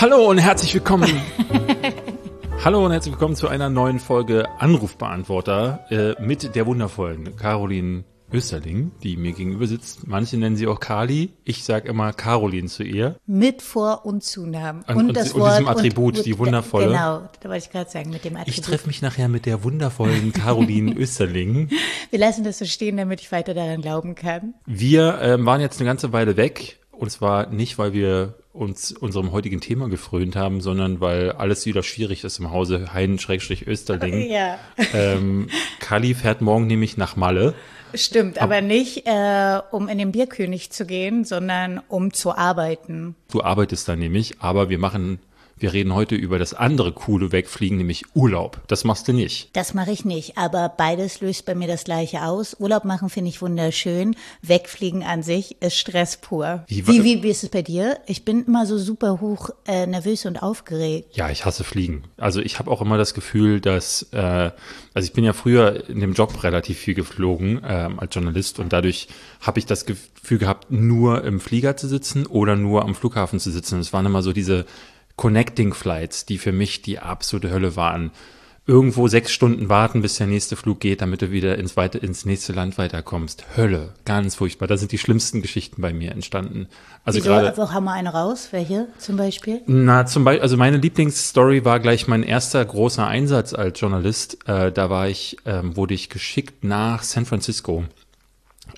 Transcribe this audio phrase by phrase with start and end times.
[0.00, 1.10] Hallo und herzlich willkommen.
[2.64, 8.90] Hallo und herzlich willkommen zu einer neuen Folge Anrufbeantworter äh, mit der wundervollen Caroline Österling,
[9.04, 10.06] die mir gegenüber sitzt.
[10.08, 11.30] Manche nennen sie auch Kali.
[11.44, 13.16] Ich sage immer Caroline zu ihr.
[13.26, 14.82] Mit Vor- und Zunamen.
[14.88, 15.52] Und, Und, und, das und Wort.
[15.52, 16.86] diesem Attribut, und, die wundervolle.
[16.88, 18.64] Genau, da wollte ich gerade sagen, mit dem Ich Attribut.
[18.64, 21.70] treffe mich nachher mit der wundervollen Caroline Österling.
[22.10, 24.54] Wir lassen das so stehen, damit ich weiter daran glauben kann.
[24.66, 26.80] Wir ähm, waren jetzt eine ganze Weile weg.
[26.98, 31.82] Und zwar nicht, weil wir uns unserem heutigen Thema gefrönt haben, sondern weil alles wieder
[31.82, 34.30] schwierig ist im Hause Hein-Österling.
[34.30, 34.58] Ja,
[34.94, 37.54] Ähm, Kali fährt morgen nämlich nach Malle.
[37.94, 43.14] stimmt, aber nicht, äh, um in den Bierkönig zu gehen, sondern um zu arbeiten.
[43.30, 45.18] Du arbeitest da nämlich, aber wir machen,
[45.58, 48.60] wir reden heute über das andere coole Wegfliegen, nämlich Urlaub.
[48.66, 49.48] Das machst du nicht.
[49.54, 52.56] Das mache ich nicht, aber beides löst bei mir das gleiche aus.
[52.60, 54.16] Urlaub machen finde ich wunderschön.
[54.42, 56.64] Wegfliegen an sich ist Stress pur.
[56.68, 57.98] Wie Wie, wie, wie, ist es bei dir?
[58.06, 61.16] Ich bin immer so super hoch äh, nervös und aufgeregt.
[61.16, 62.04] Ja, ich hasse Fliegen.
[62.18, 64.50] Also ich habe auch immer das Gefühl, dass, äh,
[64.92, 68.74] also ich bin ja früher in dem Job relativ viel geflogen ähm, als Journalist und
[68.74, 69.08] dadurch
[69.40, 73.50] habe ich das Gefühl gehabt, nur im Flieger zu sitzen oder nur am Flughafen zu
[73.50, 73.80] sitzen.
[73.80, 74.66] Es waren immer so diese
[75.16, 78.10] Connecting Flights, die für mich die absolute Hölle waren.
[78.68, 82.24] Irgendwo sechs Stunden warten, bis der nächste Flug geht, damit du wieder ins, weite, ins
[82.24, 83.44] nächste Land weiterkommst.
[83.56, 84.66] Hölle, ganz furchtbar.
[84.66, 86.66] Da sind die schlimmsten Geschichten bei mir entstanden.
[87.04, 87.28] Also Wieso?
[87.28, 87.56] gerade.
[87.56, 88.48] Wo haben wir eine raus?
[88.50, 89.60] Welche zum Beispiel?
[89.66, 94.48] Na, zum Beispiel, also meine Lieblingsstory war gleich mein erster großer Einsatz als Journalist.
[94.48, 97.84] Äh, da war ich, ähm, wurde ich geschickt nach San Francisco.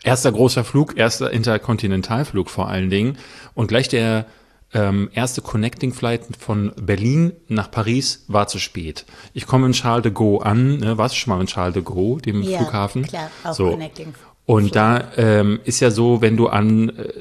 [0.02, 3.16] Erster großer Flug, erster Interkontinentalflug vor allen Dingen.
[3.54, 4.26] Und gleich der
[4.74, 9.06] ähm, erste Connecting Flight von Berlin nach Paris war zu spät.
[9.32, 11.82] Ich komme in Charles de Gaulle an, ne, warst du schon mal in Charles de
[11.82, 13.02] Gaulle, dem Ja, Flughafen?
[13.04, 13.70] klar, auch so.
[13.70, 14.12] Connecting
[14.44, 17.12] Und da ähm, ist ja so, wenn du an, äh,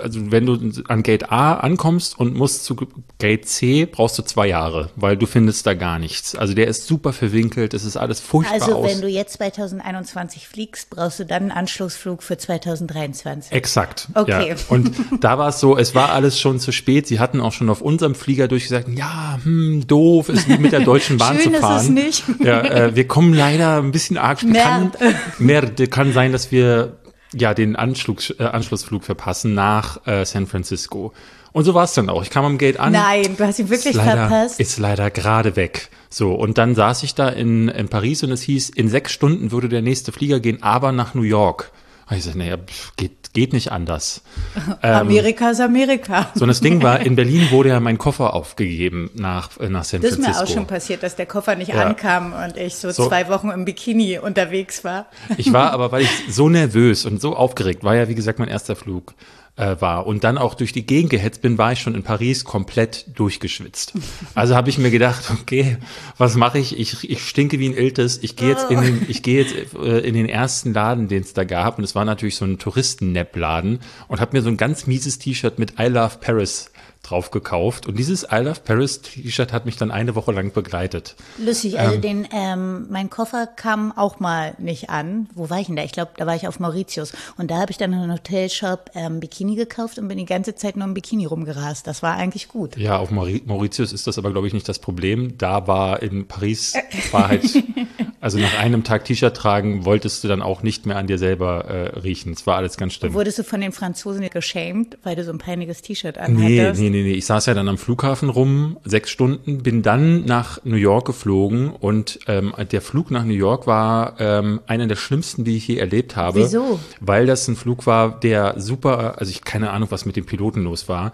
[0.00, 2.76] also wenn du an Gate A ankommst und musst zu
[3.18, 6.34] Gate C, brauchst du zwei Jahre, weil du findest da gar nichts.
[6.34, 8.90] Also der ist super verwinkelt, es ist alles furchtbar Also aus.
[8.90, 13.52] wenn du jetzt 2021 fliegst, brauchst du dann einen Anschlussflug für 2023.
[13.52, 14.08] Exakt.
[14.14, 14.48] Okay.
[14.50, 14.56] Ja.
[14.68, 14.90] Und
[15.20, 17.06] da war es so, es war alles schon zu spät.
[17.06, 20.80] Sie hatten auch schon auf unserem Flieger durchgesagt, ja, hm, doof, ist wie mit der
[20.80, 21.94] Deutschen Bahn Schön zu ist es fahren.
[21.94, 22.24] nicht.
[22.42, 24.56] Ja, äh, wir kommen leider ein bisschen arg spät.
[24.56, 24.92] Kann,
[25.38, 25.86] Merde.
[25.88, 26.96] kann sein, dass wir
[27.40, 31.12] ja den Anschluss, äh, Anschlussflug verpassen nach äh, San Francisco.
[31.52, 32.22] Und so war es dann auch.
[32.22, 32.92] Ich kam am Gate an.
[32.92, 34.60] Nein, du hast ihn wirklich ist leider, verpasst.
[34.60, 35.88] Ist leider gerade weg.
[36.10, 39.52] So, und dann saß ich da in, in Paris und es hieß, in sechs Stunden
[39.52, 41.72] würde der nächste Flieger gehen, aber nach New York.
[42.08, 42.56] Ich sagte, naja,
[42.96, 44.22] geht, geht nicht anders.
[44.82, 46.30] Amerika ist Amerika.
[46.34, 49.82] So, und das Ding war, in Berlin wurde ja mein Koffer aufgegeben nach, äh, nach
[49.84, 50.40] San Das ist Francisco.
[50.44, 51.84] mir auch schon passiert, dass der Koffer nicht Ja.
[51.84, 53.08] ankam und ich so, So.
[53.08, 55.06] zwei Wochen im Bikini unterwegs war.
[55.36, 58.48] Ich war aber, weil ich so nervös und so aufgeregt, war ja wie gesagt mein
[58.48, 59.14] erster Flug
[59.56, 62.44] äh, war und dann auch durch die Gegend gehetzt bin, war ich schon in Paris
[62.44, 63.94] komplett durchgeschwitzt.
[64.34, 65.78] Also habe ich mir gedacht, okay,
[66.18, 66.78] was mache ich?
[66.78, 67.08] ich?
[67.08, 68.18] Ich stinke wie ein Iltes.
[68.22, 71.32] Ich gehe jetzt in den, ich gehe jetzt äh, in den ersten Laden, den es
[71.32, 74.86] da gab und es war natürlich so ein Touristen-Nap-Laden und habe mir so ein ganz
[74.86, 76.70] mieses T-Shirt mit I Love Paris
[77.08, 81.14] drauf gekauft und dieses I Love Paris T-Shirt hat mich dann eine Woche lang begleitet.
[81.38, 85.28] Lustig, also den, ähm, mein Koffer kam auch mal nicht an.
[85.34, 85.82] Wo war ich denn da?
[85.84, 87.12] Ich glaube, da war ich auf Mauritius.
[87.38, 90.54] Und da habe ich dann in einem Hotelshop ähm, Bikini gekauft und bin die ganze
[90.54, 91.86] Zeit nur im Bikini rumgerast.
[91.86, 92.76] Das war eigentlich gut.
[92.76, 95.38] Ja, auf Mauri- Mauritius ist das aber, glaube ich, nicht das Problem.
[95.38, 96.74] Da war in Paris,
[97.12, 97.44] war halt,
[98.20, 101.64] also nach einem Tag T-Shirt tragen, wolltest du dann auch nicht mehr an dir selber
[101.66, 102.32] äh, riechen.
[102.32, 103.14] Es war alles ganz schlimm.
[103.14, 106.80] Wurdest du von den Franzosen geschämt, weil du so ein peinliches T-Shirt Nee, anhattest?
[106.80, 107.12] nee, nee, nee.
[107.12, 111.70] Ich saß ja dann am Flughafen rum, sechs Stunden, bin dann nach New York geflogen
[111.70, 115.76] und ähm, der Flug nach New York war ähm, einer der schlimmsten, die ich je
[115.76, 116.40] erlebt habe.
[116.40, 116.80] Wieso?
[117.00, 120.62] Weil das ein Flug war, der super, also ich keine Ahnung, was mit dem Piloten
[120.64, 121.12] los war.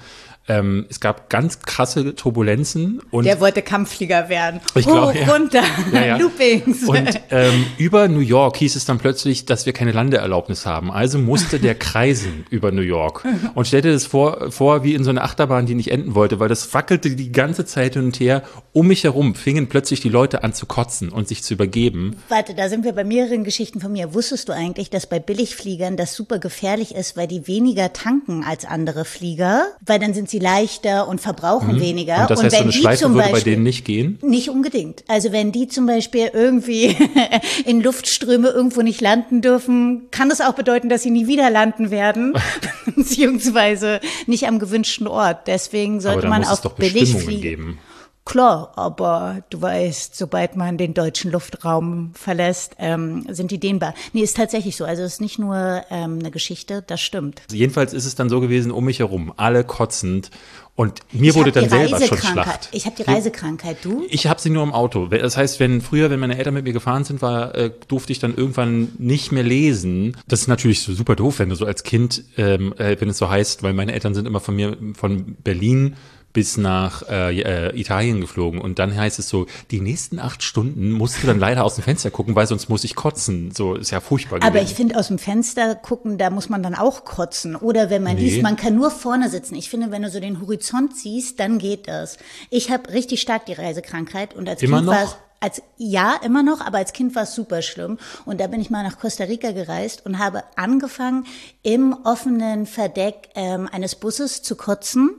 [0.49, 4.61] Ähm, es gab ganz krasse Turbulenzen und Der wollte Kampfflieger werden.
[4.75, 5.33] Ich Hoch, glaub, ja.
[5.33, 6.17] runter, Ja, ja.
[6.19, 6.83] Loopings.
[6.89, 10.91] Und ähm, über New York hieß es dann plötzlich, dass wir keine Landeerlaubnis haben.
[10.91, 13.25] Also musste der kreisen über New York.
[13.55, 16.49] Und stellte das vor, vor wie in so einer Achterbahn, die nicht enden wollte, weil
[16.49, 18.43] das wackelte die ganze Zeit hin und her.
[18.73, 22.17] Um mich herum fingen plötzlich die Leute an zu kotzen und sich zu übergeben.
[22.29, 24.13] Warte, da sind wir bei mehreren Geschichten von mir.
[24.13, 28.65] Wusstest du eigentlich, dass bei Billigfliegern das super gefährlich ist, weil die weniger tanken als
[28.65, 29.67] andere Flieger?
[29.85, 32.17] Weil dann sind sie leichter und verbrauchen weniger.
[32.17, 32.21] Mhm.
[32.23, 34.19] Und das heißt, so wenn eine die Schleife zum würde bei Beispiel, denen nicht gehen.
[34.23, 35.05] Nicht unbedingt.
[35.07, 36.97] Also wenn die zum Beispiel irgendwie
[37.65, 41.91] in Luftströme irgendwo nicht landen dürfen, kann das auch bedeuten, dass sie nie wieder landen
[41.93, 42.35] werden,
[42.97, 45.47] beziehungsweise nicht am gewünschten Ort.
[45.47, 47.43] Deswegen sollte man auf Bestimmungen Billigfliegen.
[47.43, 47.79] geben.
[48.25, 53.95] Klar, aber du weißt, sobald man den deutschen Luftraum verlässt, ähm, sind die dehnbar.
[54.13, 54.85] Nee, ist tatsächlich so.
[54.85, 57.43] Also es ist nicht nur ähm, eine Geschichte, das stimmt.
[57.51, 60.31] Jedenfalls ist es dann so gewesen, um mich herum, alle kotzend.
[60.75, 62.45] Und mir Ich wurde dann selber schon Reisekrankheit.
[62.45, 62.69] schlacht.
[62.73, 64.07] Ich habe die Reisekrankheit, du?
[64.09, 65.07] Ich habe sie nur im Auto.
[65.07, 68.21] Das heißt, wenn früher, wenn meine Eltern mit mir gefahren sind, war, äh, durfte ich
[68.21, 70.17] dann irgendwann nicht mehr lesen.
[70.27, 73.19] Das ist natürlich so super doof, wenn du so als Kind, ähm, äh, wenn es
[73.19, 75.97] so heißt, weil meine Eltern sind immer von mir von Berlin
[76.33, 80.91] bis nach äh, äh, Italien geflogen und dann heißt es so, die nächsten acht Stunden
[80.93, 83.51] musst du dann leider aus dem Fenster gucken, weil sonst muss ich kotzen.
[83.51, 84.65] So ist ja furchtbar Aber gewesen.
[84.71, 87.57] ich finde, aus dem Fenster gucken, da muss man dann auch kotzen.
[87.57, 88.23] Oder wenn man Nee.
[88.25, 89.55] liest, man kann nur vorne sitzen.
[89.57, 92.17] Ich finde, wenn du so den Horizont siehst, dann geht das.
[92.51, 94.95] Ich habe richtig stark die Reisekrankheit und als Immer Kind noch?
[94.95, 98.47] war es als ja immer noch, aber als Kind war es super schlimm und da
[98.47, 101.27] bin ich mal nach Costa Rica gereist und habe angefangen
[101.65, 105.11] im offenen Verdeck ähm, eines Busses zu kotzen.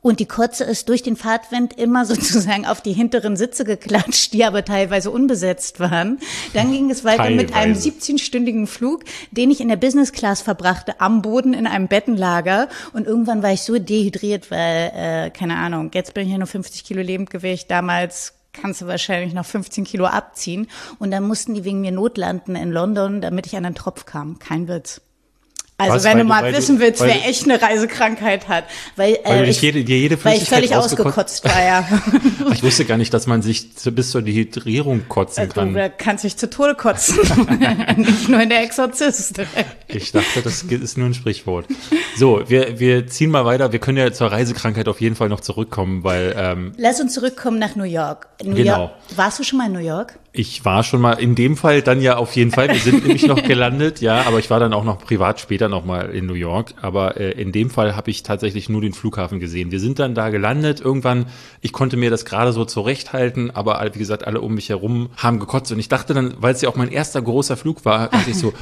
[0.00, 4.44] Und die Kotze ist durch den Fahrtwind immer sozusagen auf die hinteren Sitze geklatscht, die
[4.44, 6.18] aber teilweise unbesetzt waren.
[6.54, 7.90] Dann ging es weiter mit einem Teilweise.
[7.90, 12.68] 17-stündigen Flug, den ich in der Business Class verbrachte, am Boden in einem Bettenlager.
[12.92, 16.46] Und irgendwann war ich so dehydriert, weil, äh, keine Ahnung, jetzt bin ich ja nur
[16.46, 20.68] 50 Kilo Lebendgewicht, damals kannst du wahrscheinlich noch 15 Kilo abziehen.
[20.98, 24.38] Und dann mussten die wegen mir notlanden in London, damit ich an den Tropf kam.
[24.38, 25.00] Kein Witz.
[25.80, 27.44] Also Was, wenn weil du du- mal weil du- wissen willst, weil wer du- echt
[27.44, 28.64] eine Reisekrankheit hat.
[28.96, 31.88] Weil, Weil äh, du ich, jede, jede weil ich völlig ausgekotzt- war, ja.
[32.52, 35.76] Ich wusste gar nicht, dass man sich zu- bis zur Dehydrierung kotzen Du kann.
[35.76, 37.16] äh, kannst dich zu Tode kotzen.
[37.96, 39.40] Nicht nur in der Exorzist.
[39.86, 41.66] Ich dachte, das ist nur ein Sprichwort.
[42.16, 43.70] So, wir, wir ziehen mal weiter.
[43.70, 47.60] Wir können ja zur Reisekrankheit auf jeden Fall noch zurückkommen, weil ähm, Lass uns zurückkommen
[47.60, 48.26] nach New York.
[48.42, 48.78] New Genau.
[48.78, 48.92] York.
[49.14, 50.18] Warst du schon mal in New York?
[50.32, 52.68] Ich war schon mal in dem Fall dann ja auf jeden Fall.
[52.68, 55.84] Wir sind nämlich noch gelandet, ja, aber ich war dann auch noch privat später noch
[55.84, 56.74] mal in New York.
[56.80, 59.70] Aber äh, in dem Fall habe ich tatsächlich nur den Flughafen gesehen.
[59.70, 60.80] Wir sind dann da gelandet.
[60.80, 61.26] Irgendwann,
[61.60, 65.38] ich konnte mir das gerade so zurechthalten, aber wie gesagt, alle um mich herum haben
[65.38, 65.72] gekotzt.
[65.72, 68.38] Und ich dachte dann, weil es ja auch mein erster großer Flug war, dachte ich
[68.38, 68.52] so,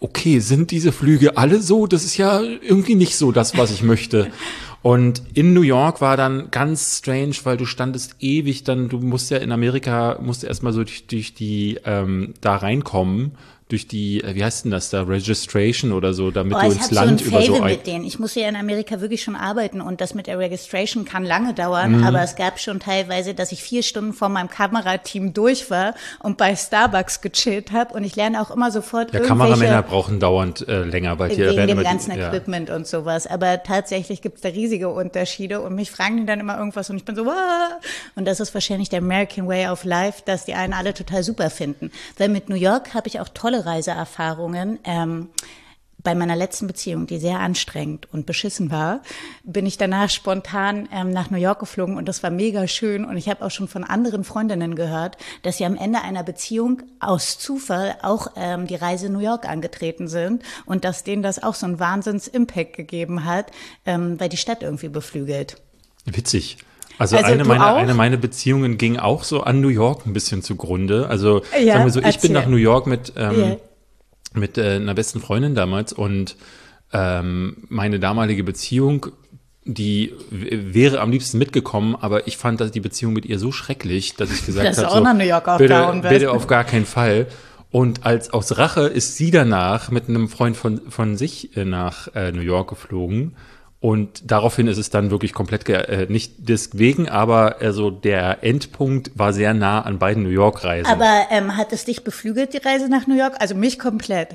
[0.00, 1.86] okay, sind diese Flüge alle so?
[1.86, 4.30] Das ist ja irgendwie nicht so das, was ich möchte.
[4.82, 9.32] Und in New York war dann ganz strange, weil du standest ewig dann, du musst
[9.32, 13.32] ja in Amerika, musst du erstmal so durch, durch die, ähm, da reinkommen,
[13.68, 16.82] durch die, äh, wie heißt denn das da, Registration oder so, damit Oh, du ins
[16.84, 18.04] habe so Land über so ein, mit denen.
[18.04, 21.52] Ich muss ja in Amerika wirklich schon arbeiten und das mit der Registration kann lange
[21.52, 22.04] dauern, Mhm.
[22.04, 26.36] aber es gab schon teilweise, dass ich vier Stunden vor meinem Kamerateam durch war und
[26.36, 30.84] bei Starbucks gechillt habe und ich lerne auch immer sofort ja, Kameramänner brauchen dauernd äh,
[30.84, 32.28] länger, weil hier wegen dem immer die- ganzen ja.
[32.28, 33.26] Equipment und sowas.
[33.26, 36.98] Aber tatsächlich gibt es da riesige Unterschiede und mich fragen die dann immer irgendwas und
[36.98, 37.80] ich bin so, Wah!
[38.14, 41.50] und das ist wahrscheinlich der American Way of Life, dass die einen alle total super
[41.50, 41.90] finden.
[42.16, 44.78] Weil mit New York habe ich auch tolle Reiseerfahrungen.
[44.84, 45.28] Ähm,
[46.06, 49.02] bei meiner letzten Beziehung, die sehr anstrengend und beschissen war,
[49.42, 53.04] bin ich danach spontan ähm, nach New York geflogen und das war mega schön.
[53.04, 56.82] Und ich habe auch schon von anderen Freundinnen gehört, dass sie am Ende einer Beziehung
[57.00, 61.54] aus Zufall auch ähm, die Reise New York angetreten sind und dass denen das auch
[61.54, 63.50] so einen Wahnsinns-Impact gegeben hat,
[63.84, 65.60] ähm, weil die Stadt irgendwie beflügelt.
[66.04, 66.58] Witzig.
[66.98, 67.76] Also, Also eine, meiner, auch?
[67.76, 71.08] eine meiner Beziehungen ging auch so an New York ein bisschen zugrunde.
[71.08, 72.20] Also Ja, sagen wir so, ich erzähl.
[72.22, 73.56] bin nach New York mit, ähm, Ja.
[74.34, 76.36] mit äh, einer besten Freundin damals und
[76.92, 79.06] ähm, meine damalige Beziehung,
[79.64, 84.14] die wäre am liebsten mitgekommen, aber ich fand dass die Beziehung mit ihr so schrecklich,
[84.14, 87.26] dass ich gesagt habe, so, New York bitte, bitte auf gar keinen Fall.
[87.72, 92.08] Und als aus Rache ist sie danach mit einem Freund von, von sich äh, nach
[92.14, 93.34] äh, New York geflogen.
[93.86, 99.32] Und daraufhin ist es dann wirklich komplett, äh, nicht deswegen, aber also der Endpunkt war
[99.32, 100.90] sehr nah an beiden New York-Reisen.
[100.90, 103.34] Aber ähm, hat es dich beflügelt, die Reise nach New York?
[103.38, 104.30] Also mich komplett.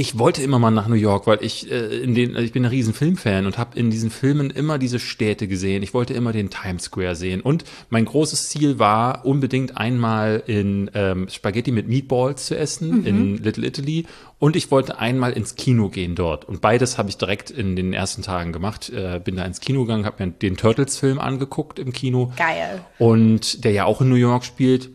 [0.00, 2.64] Ich wollte immer mal nach New York, weil ich äh, in den, also ich bin
[2.64, 5.82] ein riesen Filmfan und habe in diesen Filmen immer diese Städte gesehen.
[5.82, 7.42] Ich wollte immer den Times Square sehen.
[7.42, 13.36] Und mein großes Ziel war, unbedingt einmal in ähm, Spaghetti mit Meatballs zu essen in
[13.36, 14.06] Little Italy.
[14.38, 16.46] Und ich wollte einmal ins Kino gehen dort.
[16.46, 18.88] Und beides habe ich direkt in den ersten Tagen gemacht.
[18.88, 22.32] Äh, bin da ins Kino gegangen, habe mir den Turtles-Film angeguckt im Kino.
[22.38, 22.80] Geil.
[22.98, 24.88] Und der ja auch in New York spielt.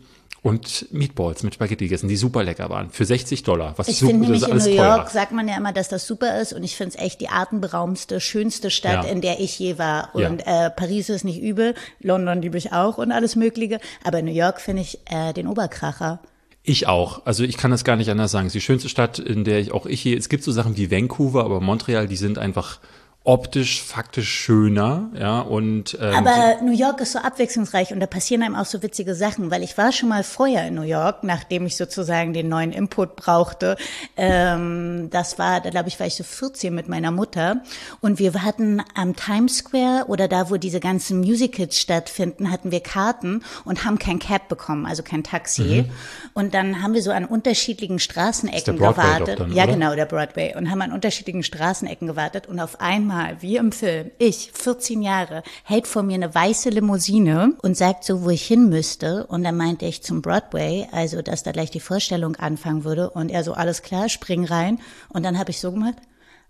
[0.46, 2.90] Und Meatballs mit Spaghetti gegessen, die super lecker waren.
[2.90, 3.74] Für 60 Dollar.
[3.76, 4.96] Was Ich super, finde nämlich in New teurer.
[4.96, 7.28] York sagt man ja immer, dass das super ist und ich finde es echt die
[7.28, 9.10] atemberaubendste, schönste Stadt, Ja.
[9.10, 10.10] in der ich je war.
[10.14, 10.28] Ja.
[10.28, 14.32] Und äh, Paris ist nicht übel, London liebe ich auch und alles Mögliche, aber New
[14.32, 16.20] York finde ich äh, den Oberkracher.
[16.62, 17.24] Ich auch.
[17.26, 18.46] Also ich kann das gar nicht anders sagen.
[18.46, 20.18] Es ist die schönste Stadt, in der ich auch ich hier.
[20.18, 22.80] Es gibt so Sachen wie Vancouver, aber Montreal, die sind einfach
[23.26, 28.44] optisch faktisch schöner, ja, und ähm, Aber New York ist so abwechslungsreich und da passieren
[28.44, 31.66] einem auch so witzige Sachen, weil ich war schon mal vorher in New York, nachdem
[31.66, 33.76] ich sozusagen den neuen Input brauchte.
[34.16, 37.62] Ähm, das war, da glaube ich, war ich so 14 mit meiner Mutter
[38.00, 42.80] und wir hatten am Times Square oder da, wo diese ganzen Musicals stattfinden, hatten wir
[42.80, 45.84] Karten und haben kein Cab bekommen, also kein Taxi.
[45.84, 45.90] Mhm.
[46.32, 49.40] Und dann haben wir so an unterschiedlichen Straßenecken gewartet.
[49.40, 49.72] Dann, ja, oder?
[49.72, 50.54] genau, der Broadway.
[50.56, 55.00] Und haben an unterschiedlichen Straßenecken gewartet und auf einmal Mal, wie im Film, ich, 14
[55.00, 59.26] Jahre, hält vor mir eine weiße Limousine und sagt so, wo ich hin müsste.
[59.28, 63.08] Und dann meinte ich zum Broadway, also dass da gleich die Vorstellung anfangen würde.
[63.08, 64.80] Und er so, alles klar, spring rein.
[65.08, 65.96] Und dann habe ich so gemacht.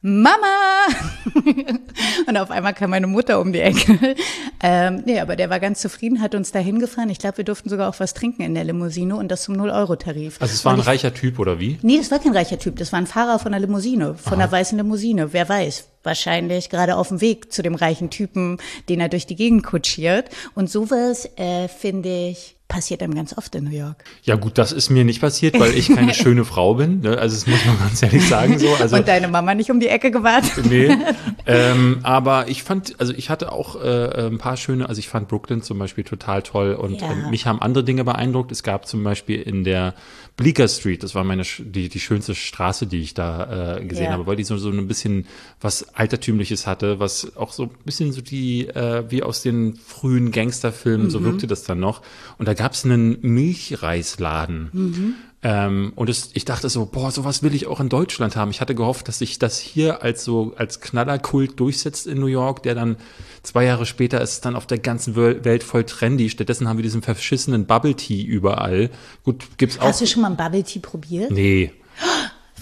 [0.02, 0.86] Mama!
[2.26, 4.14] und auf einmal kam meine Mutter um die Ecke.
[4.62, 7.10] Ähm, nee, aber der war ganz zufrieden, hat uns da hingefahren.
[7.10, 10.40] Ich glaube, wir durften sogar auch was trinken in der Limousine und das zum 0-Euro-Tarif.
[10.40, 11.78] Also es war und ein ich, reicher Typ, oder wie?
[11.82, 12.76] Nee, das war kein reicher Typ.
[12.76, 14.42] Das war ein Fahrer von der Limousine, von Aha.
[14.46, 15.32] der weißen Limousine.
[15.32, 15.88] Wer weiß.
[16.02, 20.30] Wahrscheinlich gerade auf dem Weg zu dem reichen Typen, den er durch die Gegend kutschiert.
[20.54, 24.04] Und sowas äh, finde ich passiert einem ganz oft in New York.
[24.24, 27.00] Ja gut, das ist mir nicht passiert, weil ich keine schöne Frau bin.
[27.00, 27.16] Ne?
[27.18, 28.68] Also das muss man ganz ehrlich sagen so.
[28.74, 30.66] Also, Und deine Mama nicht um die Ecke gewartet?
[30.68, 30.96] Nee.
[31.48, 35.28] Ähm, aber ich fand, also ich hatte auch äh, ein paar schöne, also ich fand
[35.28, 37.12] Brooklyn zum Beispiel total toll und ja.
[37.12, 38.50] äh, mich haben andere Dinge beeindruckt.
[38.50, 39.94] Es gab zum Beispiel in der
[40.36, 44.12] Bleecker Street, das war meine die, die schönste Straße, die ich da äh, gesehen ja.
[44.12, 45.26] habe, weil die so, so ein bisschen
[45.60, 50.32] was Altertümliches hatte, was auch so ein bisschen so die, äh, wie aus den frühen
[50.32, 51.10] Gangsterfilmen, mhm.
[51.10, 52.02] so wirkte das dann noch.
[52.36, 54.70] Und da gab es einen Milchreisladen.
[54.72, 55.14] Mhm.
[55.42, 58.50] Ähm, und es, ich dachte so, boah, sowas will ich auch in Deutschland haben.
[58.50, 62.64] Ich hatte gehofft, dass sich das hier als so als Knallerkult durchsetzt in New York,
[62.64, 62.96] der dann
[63.44, 66.30] zwei Jahre später ist dann auf der ganzen Welt voll trendy.
[66.30, 68.90] Stattdessen haben wir diesen verschissenen Bubble Tea überall.
[69.22, 69.84] Gut, gibt's auch.
[69.84, 71.30] Hast du schon mal ein Bubble Tea probiert?
[71.30, 71.72] Nee.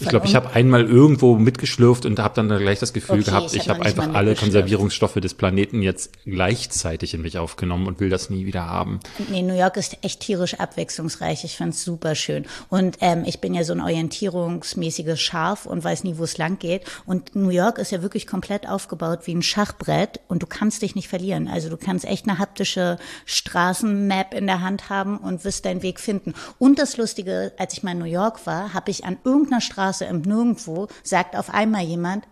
[0.01, 3.55] Ich glaube, ich habe einmal irgendwo mitgeschlürft und habe dann gleich das Gefühl okay, gehabt,
[3.55, 8.11] ich habe hab einfach alle Konservierungsstoffe des Planeten jetzt gleichzeitig in mich aufgenommen und will
[8.11, 9.01] das nie wieder haben.
[9.31, 11.45] Nee, New York ist echt tierisch abwechslungsreich.
[11.45, 12.47] Ich fand's super schön.
[12.69, 16.59] Und ähm, ich bin ja so ein orientierungsmäßiges Schaf und weiß nie, wo es lang
[16.59, 16.83] geht.
[17.07, 20.95] Und New York ist ja wirklich komplett aufgebaut wie ein Schachbrett und du kannst dich
[20.95, 21.49] nicht verlieren.
[21.49, 26.01] Also du kannst echt eine haptische Straßenmap in der Hand haben und wirst deinen Weg
[26.01, 26.35] finden.
[26.59, 29.94] Und das Lustige, als ich mal in New York war, habe ich an irgendeiner Straße
[29.95, 32.25] Straße im Nirgendwo sagt auf einmal jemand,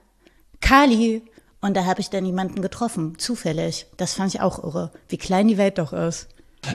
[0.61, 1.23] Kali.
[1.61, 3.87] Und da habe ich dann jemanden getroffen, zufällig.
[3.97, 6.29] Das fand ich auch irre, wie klein die Welt doch ist.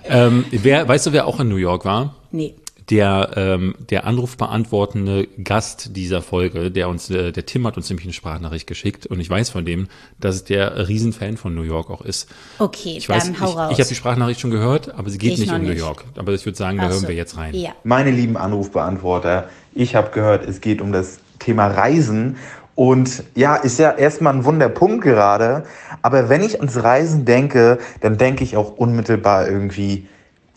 [0.05, 2.15] Ähm, wer, weißt du, wer auch in New York war?
[2.31, 2.55] Nee.
[2.89, 8.05] Der, ähm, der anrufbeantwortende Gast dieser Folge, der uns, äh, der Tim hat uns nämlich
[8.05, 9.89] eine Sprachnachricht geschickt und ich weiß von dem,
[10.21, 12.29] dass der Riesenfan von New York auch ist.
[12.59, 13.71] Okay, ich dann weiß, hau raus.
[13.71, 16.05] Ich, ich habe die Sprachnachricht schon gehört, aber sie geht ich nicht um New York.
[16.15, 17.07] Aber ich würde sagen, da Ach hören so.
[17.09, 17.53] wir jetzt rein.
[17.55, 17.71] Ja.
[17.83, 22.37] Meine lieben Anrufbeantworter, ich habe gehört, es geht um das Thema Reisen.
[22.75, 25.63] Und ja, ist ja erstmal ein Wunderpunkt gerade.
[26.01, 30.07] Aber wenn ich ans Reisen denke, dann denke ich auch unmittelbar irgendwie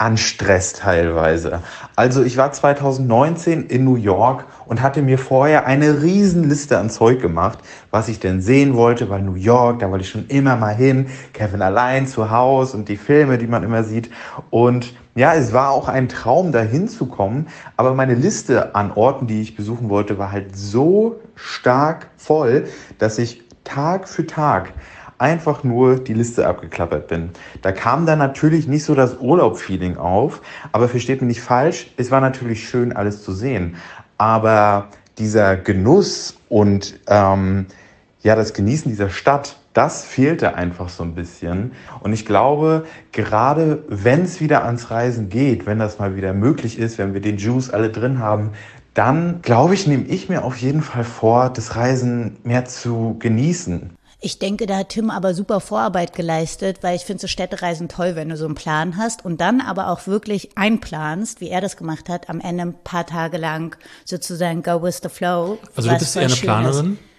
[0.00, 1.60] an Stress teilweise.
[1.94, 7.20] Also ich war 2019 in New York und hatte mir vorher eine Riesenliste an Zeug
[7.20, 7.58] gemacht,
[7.90, 11.08] was ich denn sehen wollte, weil New York, da wollte ich schon immer mal hin,
[11.34, 14.10] Kevin allein zu Hause und die Filme, die man immer sieht.
[14.48, 19.42] Und ja, es war auch ein Traum, da hinzukommen, aber meine Liste an Orten, die
[19.42, 22.64] ich besuchen wollte, war halt so stark voll,
[22.96, 24.72] dass ich Tag für Tag
[25.18, 27.28] einfach nur die Liste abgeklappert bin.
[27.60, 30.40] Da kam dann natürlich nicht so das Urlaub-Feeling auf,
[30.72, 33.76] aber versteht mich nicht falsch, es war natürlich schön, alles zu sehen.
[34.16, 37.66] Aber dieser Genuss und ähm,
[38.22, 41.72] ja, das Genießen dieser Stadt, das fehlte einfach so ein bisschen.
[42.00, 46.78] Und ich glaube, gerade wenn es wieder ans Reisen geht, wenn das mal wieder möglich
[46.78, 48.50] ist, wenn wir den Juice alle drin haben,
[48.94, 53.90] dann glaube ich, nehme ich mir auf jeden Fall vor, das Reisen mehr zu genießen.
[54.22, 58.16] Ich denke, da hat Tim aber super Vorarbeit geleistet, weil ich finde so Städtereisen toll,
[58.16, 61.78] wenn du so einen Plan hast und dann aber auch wirklich einplanst, wie er das
[61.78, 65.56] gemacht hat, am Ende ein paar Tage lang sozusagen go with the flow.
[65.74, 66.92] Also du bist eher eine Planerin?
[66.94, 67.09] Ist.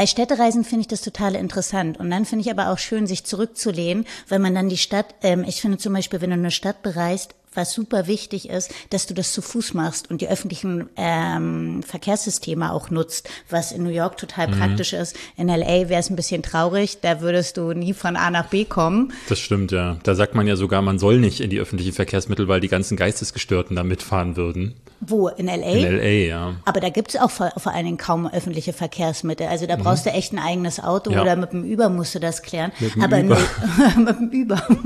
[0.00, 2.00] Bei Städtereisen finde ich das total interessant.
[2.00, 5.44] Und dann finde ich aber auch schön, sich zurückzulehnen, weil man dann die Stadt, ähm,
[5.46, 9.14] ich finde zum Beispiel, wenn du eine Stadt bereist, was super wichtig ist, dass du
[9.14, 14.16] das zu Fuß machst und die öffentlichen ähm, Verkehrssysteme auch nutzt, was in New York
[14.16, 14.58] total mhm.
[14.58, 15.16] praktisch ist.
[15.36, 18.64] In LA wäre es ein bisschen traurig, da würdest du nie von A nach B
[18.64, 19.12] kommen.
[19.28, 19.98] Das stimmt, ja.
[20.04, 22.96] Da sagt man ja sogar, man soll nicht in die öffentlichen Verkehrsmittel, weil die ganzen
[22.96, 24.76] Geistesgestörten da mitfahren würden.
[25.00, 25.28] Wo?
[25.28, 25.54] In LA?
[25.54, 26.54] In LA, ja.
[26.64, 29.48] Aber da gibt's auch vor, vor allen Dingen kaum öffentliche Verkehrsmittel.
[29.48, 29.82] Also da mhm.
[29.82, 31.22] brauchst du echt ein eigenes Auto ja.
[31.22, 32.70] oder mit dem Über musst du das klären.
[32.78, 33.38] Mit dem Aber Über.
[33.96, 34.62] mit dem Über.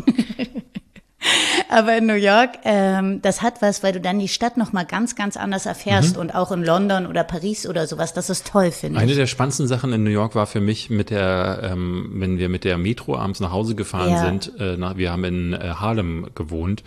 [1.68, 5.16] Aber in New York, ähm, das hat was, weil du dann die Stadt nochmal ganz,
[5.16, 6.14] ganz anders erfährst.
[6.14, 6.22] Mhm.
[6.22, 8.12] Und auch in London oder Paris oder sowas.
[8.12, 9.02] Das ist toll, finde ich.
[9.02, 12.48] Eine der spannendsten Sachen in New York war für mich mit der, ähm, wenn wir
[12.48, 14.24] mit der Metro abends nach Hause gefahren ja.
[14.24, 14.52] sind.
[14.58, 16.82] Äh, nach, wir haben in äh, Harlem gewohnt.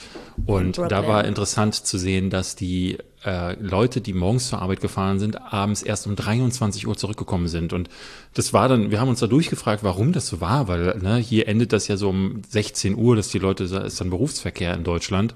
[0.46, 5.20] Und da war interessant zu sehen, dass die äh, Leute, die morgens zur Arbeit gefahren
[5.20, 7.74] sind, abends erst um 23 Uhr zurückgekommen sind.
[7.74, 7.90] Und
[8.34, 11.50] das war dann, wir haben uns da durchgefragt, warum das so war, weil ne, hier
[11.50, 15.36] endet das ja so um 16 Uhr, dass die Leute, ist dann Berufsverkehr in Deutschland.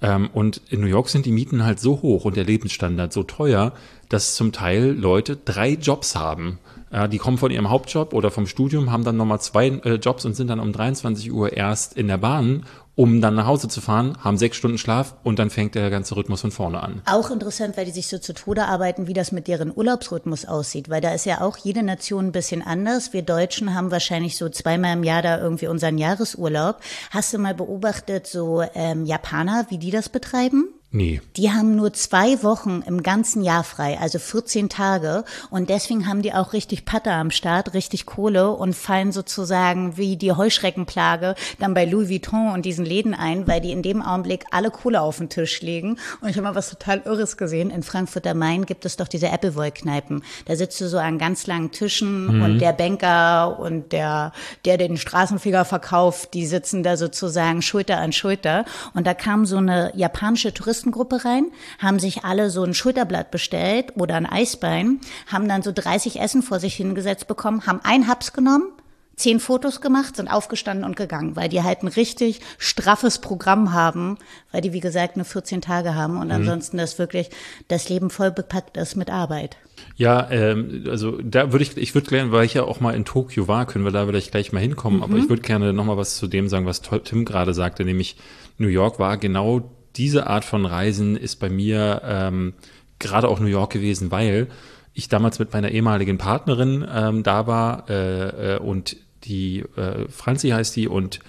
[0.00, 3.24] Ähm, und in New York sind die Mieten halt so hoch und der Lebensstandard so
[3.24, 3.74] teuer,
[4.08, 6.58] dass zum Teil Leute drei Jobs haben.
[6.90, 10.24] Ja, die kommen von ihrem Hauptjob oder vom Studium, haben dann nochmal zwei äh, Jobs
[10.24, 12.64] und sind dann um 23 Uhr erst in der Bahn
[12.98, 16.16] um dann nach Hause zu fahren, haben sechs Stunden Schlaf und dann fängt der ganze
[16.16, 17.00] Rhythmus von vorne an.
[17.06, 20.88] Auch interessant, weil die sich so zu Tode arbeiten, wie das mit deren Urlaubsrhythmus aussieht,
[20.90, 23.12] weil da ist ja auch jede Nation ein bisschen anders.
[23.12, 26.80] Wir Deutschen haben wahrscheinlich so zweimal im Jahr da irgendwie unseren Jahresurlaub.
[27.12, 30.66] Hast du mal beobachtet, so ähm, Japaner, wie die das betreiben?
[30.90, 31.20] Nee.
[31.36, 35.24] Die haben nur zwei Wochen im ganzen Jahr frei, also 14 Tage.
[35.50, 40.16] Und deswegen haben die auch richtig Patter am Start, richtig Kohle und fallen sozusagen wie
[40.16, 44.46] die Heuschreckenplage dann bei Louis Vuitton und diesen Läden ein, weil die in dem Augenblick
[44.50, 45.98] alle Kohle auf den Tisch legen.
[46.22, 47.68] Und ich habe mal was total Irres gesehen.
[47.68, 50.24] In Frankfurt am Main gibt es doch diese Appleboy-Kneipen.
[50.46, 52.42] Da sitzt du so an ganz langen Tischen mhm.
[52.42, 54.32] und der Banker und der,
[54.64, 58.64] der den Straßenfeger verkauft, die sitzen da sozusagen Schulter an Schulter.
[58.94, 63.30] Und da kam so eine japanische Touristin Touristengruppe rein, haben sich alle so ein Schulterblatt
[63.30, 68.06] bestellt oder ein Eisbein, haben dann so 30 Essen vor sich hingesetzt bekommen, haben ein
[68.06, 68.72] Haps genommen,
[69.16, 74.16] zehn Fotos gemacht, sind aufgestanden und gegangen, weil die halt ein richtig straffes Programm haben,
[74.52, 76.34] weil die, wie gesagt, nur 14 Tage haben und mhm.
[76.34, 77.30] ansonsten das wirklich
[77.66, 79.56] das Leben voll bepackt ist mit Arbeit.
[79.96, 83.04] Ja, ähm, also da würde ich, ich würde gerne, weil ich ja auch mal in
[83.04, 85.04] Tokio war, können wir da vielleicht gleich mal hinkommen, mhm.
[85.04, 88.16] aber ich würde gerne nochmal was zu dem sagen, was Tim gerade sagte, nämlich
[88.58, 92.54] New York war genau diese Art von Reisen ist bei mir ähm,
[92.98, 94.48] gerade auch New York gewesen, weil
[94.94, 100.50] ich damals mit meiner ehemaligen Partnerin ähm, da war äh, äh, und die äh, Franzi
[100.50, 101.20] heißt die und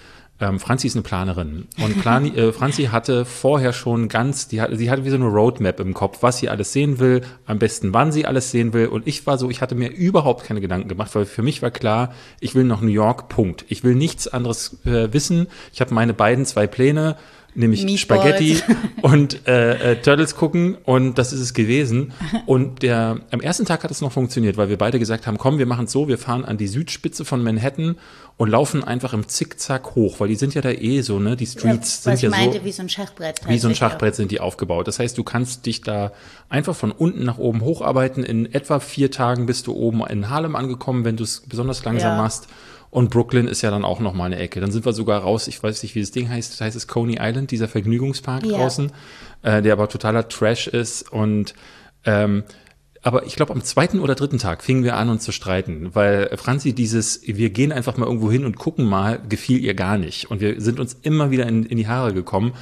[0.42, 4.76] ähm, Franzi ist eine Planerin und Plan, äh, Franzi hatte vorher schon ganz, die hatte,
[4.78, 7.94] sie hatte wie so eine Roadmap im Kopf, was sie alles sehen will, am besten
[7.94, 10.88] wann sie alles sehen will und ich war so, ich hatte mir überhaupt keine Gedanken
[10.88, 13.66] gemacht, weil für mich war klar, ich will nach New York, Punkt.
[13.68, 15.48] Ich will nichts anderes äh, wissen.
[15.74, 17.18] Ich habe meine beiden zwei Pläne
[17.56, 18.02] nämlich Meatballs.
[18.02, 18.62] Spaghetti
[19.02, 22.14] und äh, äh, Turtles gucken und das ist es gewesen.
[22.46, 25.58] Und der am ersten Tag hat es noch funktioniert, weil wir beide gesagt haben, komm,
[25.58, 27.98] wir machen es so, wir fahren an die Südspitze von Manhattan
[28.38, 31.36] und laufen einfach im Zickzack hoch, weil die sind ja da eh so, ne?
[31.36, 33.42] Die Streets ja, sind ja meinte, so wie so ein Schachbrett.
[33.48, 34.88] Wie so ein Schachbrett sind die aufgebaut.
[34.88, 36.14] Das heißt, du kannst dich da
[36.48, 38.24] einfach von unten nach oben hocharbeiten.
[38.24, 42.12] In etwa vier Tagen bist du oben in Harlem angekommen, wenn du es besonders langsam
[42.12, 42.18] ja.
[42.18, 42.48] machst.
[42.92, 44.60] Und Brooklyn ist ja dann auch noch mal eine Ecke.
[44.60, 46.88] Dann sind wir sogar raus, ich weiß nicht, wie das Ding heißt, das heißt es
[46.88, 48.58] Coney Island, dieser Vergnügungspark ja.
[48.58, 48.92] draußen,
[49.44, 51.12] äh, der aber totaler Trash ist.
[51.12, 51.54] Und
[52.06, 52.44] ähm,
[53.02, 56.36] aber ich glaube, am zweiten oder dritten Tag fingen wir an, uns zu streiten, weil
[56.36, 60.30] Franzi dieses, wir gehen einfach mal irgendwo hin und gucken mal, gefiel ihr gar nicht.
[60.30, 62.54] Und wir sind uns immer wieder in, in die Haare gekommen.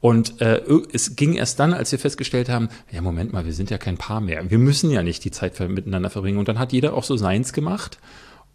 [0.00, 0.60] Und äh,
[0.92, 3.96] es ging erst dann, als wir festgestellt haben, ja, Moment mal, wir sind ja kein
[3.96, 4.50] Paar mehr.
[4.50, 6.38] Wir müssen ja nicht die Zeit miteinander verbringen.
[6.38, 7.98] Und dann hat jeder auch so seins gemacht.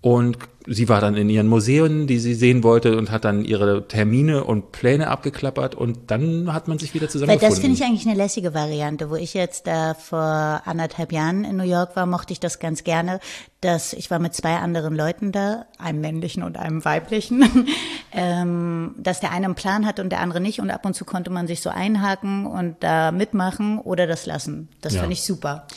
[0.01, 3.87] Und sie war dann in ihren Museen, die sie sehen wollte und hat dann ihre
[3.87, 7.41] Termine und Pläne abgeklappert und dann hat man sich wieder zusammengefunden.
[7.41, 9.09] Weil das finde ich eigentlich eine lässige Variante.
[9.09, 12.85] Wo ich jetzt da vor anderthalb Jahren in New York war, mochte ich das ganz
[12.85, 13.19] gerne,
[13.59, 17.43] dass ich war mit zwei anderen Leuten da, einem männlichen und einem weiblichen,
[18.13, 21.03] ähm, dass der eine einen Plan hat und der andere nicht und ab und zu
[21.03, 24.69] konnte man sich so einhaken und da mitmachen oder das lassen.
[24.81, 25.01] Das ja.
[25.01, 25.67] finde ich super.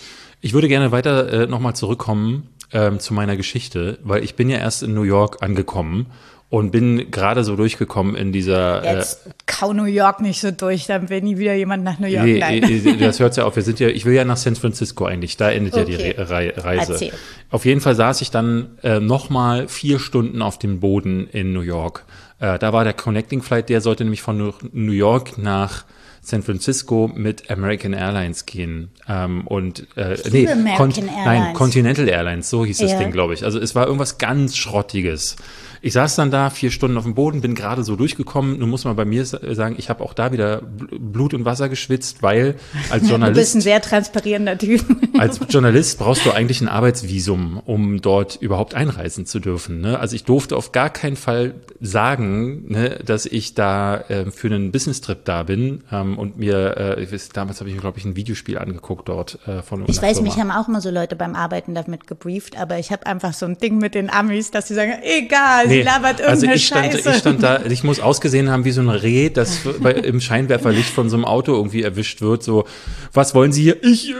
[0.44, 4.58] Ich würde gerne weiter äh, nochmal zurückkommen ähm, zu meiner Geschichte, weil ich bin ja
[4.58, 6.06] erst in New York angekommen
[6.52, 8.84] und bin gerade so durchgekommen in dieser.
[8.84, 11.98] Äh, Jetzt äh, kau New York nicht so durch, dann will nie wieder jemand nach
[11.98, 12.26] New York.
[12.26, 12.62] Nee, Nein.
[12.62, 13.56] Äh, das hört ja auf.
[13.56, 15.38] Wir sind ja, ich will ja nach San Francisco eigentlich.
[15.38, 15.90] Da endet okay.
[15.90, 16.92] ja die Re Reise.
[16.92, 17.12] Erzähl.
[17.50, 21.54] Auf jeden Fall saß ich dann äh, noch mal vier Stunden auf dem Boden in
[21.54, 22.04] New York.
[22.38, 25.86] Äh, da war der Connecting Flight, der sollte nämlich von New York nach
[26.24, 28.90] San Francisco mit American Airlines gehen.
[29.08, 30.92] Ähm, und äh, nee, Con
[31.24, 33.44] nein, Continental Airlines, so hieß das Ding, glaube ich.
[33.44, 35.36] Also es war irgendwas ganz Schrottiges.
[35.84, 38.60] Ich saß dann da vier Stunden auf dem Boden, bin gerade so durchgekommen.
[38.60, 42.22] Nun muss man bei mir sagen, ich habe auch da wieder Blut und Wasser geschwitzt,
[42.22, 42.54] weil
[42.90, 43.36] als Journalist.
[43.36, 44.84] du bist ein sehr transparierender Typ.
[45.18, 49.80] als Journalist brauchst du eigentlich ein Arbeitsvisum, um dort überhaupt einreisen zu dürfen.
[49.80, 49.98] Ne?
[49.98, 54.70] Also ich durfte auf gar keinen Fall sagen, ne, dass ich da äh, für einen
[54.70, 58.04] Business-Trip da bin ähm, und mir, äh, ich weiß, damals habe ich mir, glaube ich,
[58.04, 60.28] ein Videospiel angeguckt dort äh, von Ich weiß, Firma.
[60.28, 63.46] mich haben auch mal so Leute beim Arbeiten damit gebrieft, aber ich habe einfach so
[63.46, 66.92] ein Ding mit den Amis, dass sie sagen, egal, sie labert irgendeine also ich stand,
[66.92, 67.10] Scheiße.
[67.10, 70.90] ich stand da, ich muss ausgesehen haben wie so ein Reh, das bei, im Scheinwerferlicht
[70.90, 72.42] von so einem Auto irgendwie erwischt wird.
[72.42, 72.64] So,
[73.12, 73.82] was wollen Sie hier?
[73.82, 74.14] Ich äh,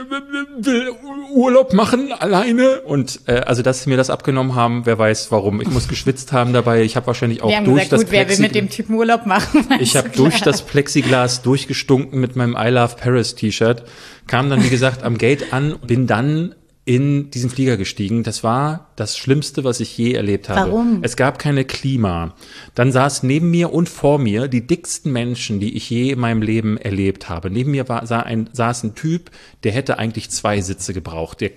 [0.59, 0.91] will
[1.33, 2.81] Urlaub machen alleine.
[2.81, 5.61] Und äh, also, dass sie mir das abgenommen haben, wer weiß warum.
[5.61, 6.83] Ich muss geschwitzt haben dabei.
[6.83, 9.25] Ich habe wahrscheinlich auch durch gesagt, das gut, wer will mit Plexiglas- dem Typen Urlaub
[9.25, 9.67] machen?
[9.79, 13.83] ich habe durch das Plexiglas durchgestunken mit meinem I Love Paris T-Shirt,
[14.27, 18.23] kam dann wie gesagt am Gate an, bin dann in diesen Flieger gestiegen.
[18.23, 20.71] Das war das Schlimmste, was ich je erlebt habe.
[20.71, 20.99] Warum?
[21.01, 22.35] Es gab keine Klima.
[22.75, 26.41] Dann saß neben mir und vor mir die dicksten Menschen, die ich je in meinem
[26.41, 27.49] Leben erlebt habe.
[27.49, 29.31] Neben mir war, sah ein, saß ein Typ,
[29.63, 31.39] der hätte eigentlich zwei Sitze gebraucht.
[31.39, 31.51] Der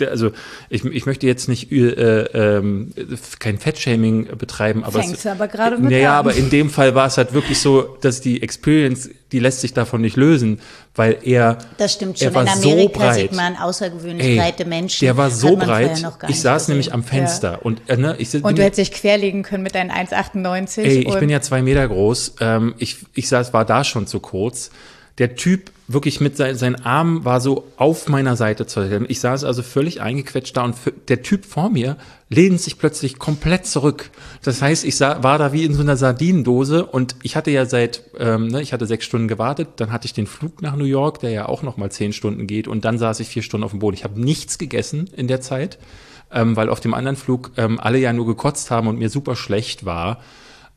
[0.00, 0.32] also
[0.70, 2.22] ich, ich möchte jetzt nicht äh,
[2.56, 2.92] ähm,
[3.38, 7.06] kein Fettshaming betreiben, aber Fängst es, aber gerade mit naja, aber in dem Fall war
[7.06, 10.60] es halt wirklich so, dass die Experience, die lässt sich davon nicht lösen,
[10.94, 12.34] weil er Das stimmt er schon.
[12.34, 13.14] war In so Amerika breit.
[13.16, 15.04] sieht man außergewöhnlich Ey, breite Menschen.
[15.04, 16.04] Der war so breit.
[16.28, 16.72] Ich saß gesehen.
[16.72, 19.90] nämlich am Fenster und äh, ne, ich Und du hättest dich querlegen können mit deinen
[19.90, 20.82] 1,98.
[20.82, 22.34] Ey, ich bin ja zwei Meter groß.
[22.40, 24.70] Ähm, ich, ich saß, war da schon zu kurz.
[25.18, 29.04] Der Typ wirklich mit sein, sein Arm war so auf meiner Seite zu halten.
[29.08, 30.76] Ich saß also völlig eingequetscht da und
[31.08, 31.96] der Typ vor mir
[32.30, 34.10] lehnt sich plötzlich komplett zurück.
[34.42, 37.66] Das heißt, ich sah, war da wie in so einer Sardinendose und ich hatte ja
[37.66, 40.84] seit, ähm, ne, ich hatte sechs Stunden gewartet, dann hatte ich den Flug nach New
[40.84, 43.64] York, der ja auch noch mal zehn Stunden geht und dann saß ich vier Stunden
[43.64, 43.94] auf dem Boden.
[43.94, 45.78] Ich habe nichts gegessen in der Zeit,
[46.32, 49.36] ähm, weil auf dem anderen Flug ähm, alle ja nur gekotzt haben und mir super
[49.36, 50.20] schlecht war.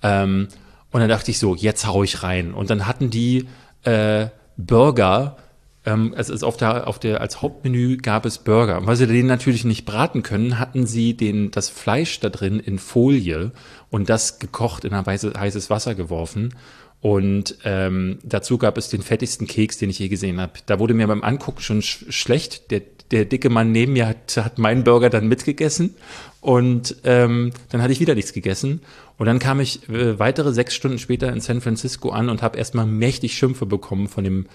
[0.04, 0.50] Ähm,
[0.92, 2.54] und dann dachte ich so, jetzt hau ich rein.
[2.54, 3.48] Und dann hatten die
[3.84, 5.38] äh, Burger,
[5.86, 8.78] ähm, es ist auf der, auf der, als Hauptmenü gab es Burger.
[8.78, 12.60] Und weil sie den natürlich nicht braten können, hatten sie den, das Fleisch da drin
[12.60, 13.52] in Folie
[13.90, 16.54] und das gekocht in ein heißes Wasser geworfen.
[17.00, 20.54] Und ähm, dazu gab es den fettigsten Keks, den ich je gesehen habe.
[20.66, 22.72] Da wurde mir beim Angucken schon sch schlecht.
[22.72, 25.96] Der, der dicke Mann neben mir hat, hat meinen Burger dann mitgegessen
[26.42, 28.82] und ähm, dann hatte ich wieder nichts gegessen.
[29.18, 32.58] Und dann kam ich äh, weitere sechs Stunden später in San Francisco an und habe
[32.58, 34.46] erstmal mächtig Schimpfe bekommen von dem,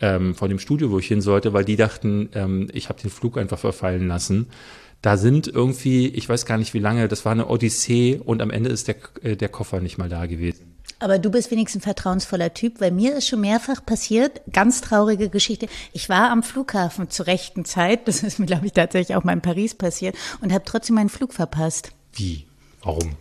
[0.00, 3.10] ähm, von dem Studio, wo ich hin sollte, weil die dachten, ähm, ich habe den
[3.10, 4.48] Flug einfach verfallen lassen.
[5.00, 8.50] Da sind irgendwie, ich weiß gar nicht wie lange, das war eine Odyssee und am
[8.50, 10.67] Ende ist der, äh, der Koffer nicht mal da gewesen.
[10.98, 15.28] Aber du bist wenigstens ein vertrauensvoller Typ, weil mir ist schon mehrfach passiert, ganz traurige
[15.28, 15.68] Geschichte.
[15.92, 19.32] Ich war am Flughafen zur rechten Zeit, das ist mir, glaube ich, tatsächlich auch mal
[19.32, 21.92] in Paris passiert und habe trotzdem meinen Flug verpasst.
[22.12, 22.46] Wie?
[22.82, 23.16] Warum?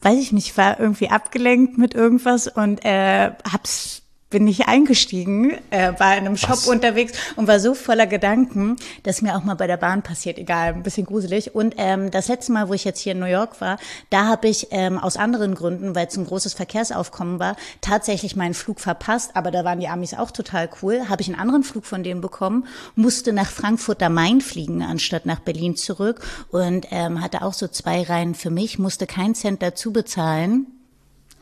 [0.00, 5.92] Weiß ich nicht, war irgendwie abgelenkt mit irgendwas und äh, hab's bin nicht eingestiegen, äh,
[5.98, 6.68] war in einem Shop Was?
[6.68, 10.74] unterwegs und war so voller Gedanken, dass mir auch mal bei der Bahn passiert, egal,
[10.74, 11.54] ein bisschen gruselig.
[11.54, 13.78] Und ähm, das letzte Mal, wo ich jetzt hier in New York war,
[14.10, 18.54] da habe ich ähm, aus anderen Gründen, weil es ein großes Verkehrsaufkommen war, tatsächlich meinen
[18.54, 19.30] Flug verpasst.
[19.34, 21.08] Aber da waren die Amis auch total cool.
[21.08, 25.24] Habe ich einen anderen Flug von denen bekommen, musste nach Frankfurt am Main fliegen, anstatt
[25.24, 29.62] nach Berlin zurück und ähm, hatte auch so zwei Reihen für mich, musste keinen Cent
[29.62, 30.66] dazu bezahlen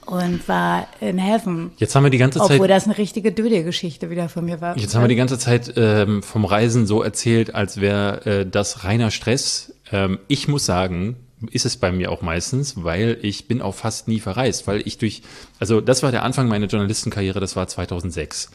[0.06, 1.72] und war in Heaven.
[1.76, 2.52] Jetzt haben wir die ganze Zeit.
[2.52, 4.78] Obwohl das eine richtige Döde-Geschichte wieder von mir war.
[4.78, 8.84] Jetzt haben wir die ganze Zeit ähm, vom Reisen so erzählt, als wäre äh, das
[8.84, 9.74] reiner Stress.
[9.92, 11.16] Ähm, ich muss sagen,
[11.50, 14.98] ist es bei mir auch meistens, weil ich bin auch fast nie verreist, weil ich
[14.98, 15.22] durch,
[15.58, 18.50] also das war der Anfang meiner Journalistenkarriere, das war 2006.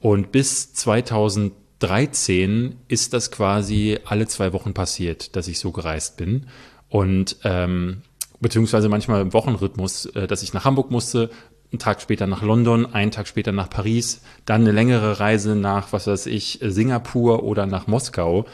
[0.00, 6.46] Und bis 2013 ist das quasi alle zwei Wochen passiert, dass ich so gereist bin.
[6.88, 8.02] Und ähm,
[8.40, 11.30] beziehungsweise manchmal im Wochenrhythmus, äh, dass ich nach Hamburg musste,
[11.72, 15.92] einen Tag später nach London, einen Tag später nach Paris, dann eine längere Reise nach,
[15.92, 18.46] was weiß ich, Singapur oder nach Moskau.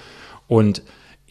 [0.49, 0.83] Und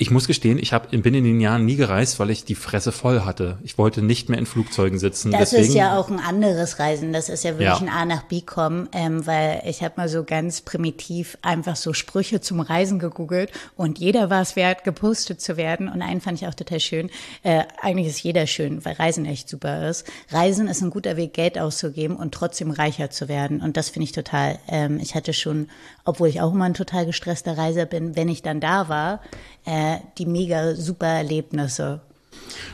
[0.01, 2.91] ich muss gestehen, ich hab, bin in den Jahren nie gereist, weil ich die Fresse
[2.91, 3.59] voll hatte.
[3.61, 5.29] Ich wollte nicht mehr in Flugzeugen sitzen.
[5.31, 7.13] Das Deswegen, ist ja auch ein anderes Reisen.
[7.13, 7.77] Das ist ja wirklich Ja.
[7.77, 11.93] ein A nach B kommen, ähm, weil ich habe mal so ganz primitiv einfach so
[11.93, 15.87] Sprüche zum Reisen gegoogelt und jeder war es wert, gepostet zu werden.
[15.87, 17.11] Und einen fand ich auch total schön.
[17.43, 20.07] Äh, eigentlich ist jeder schön, weil Reisen echt super ist.
[20.31, 23.61] Reisen ist ein guter Weg, Geld auszugeben und trotzdem reicher zu werden.
[23.61, 24.57] Und das finde ich total.
[24.67, 25.69] Ähm, ich hatte schon,
[26.05, 29.21] obwohl ich auch immer ein total gestresster Reiser bin, wenn ich dann da war,
[29.65, 32.01] äh, die mega super Erlebnisse.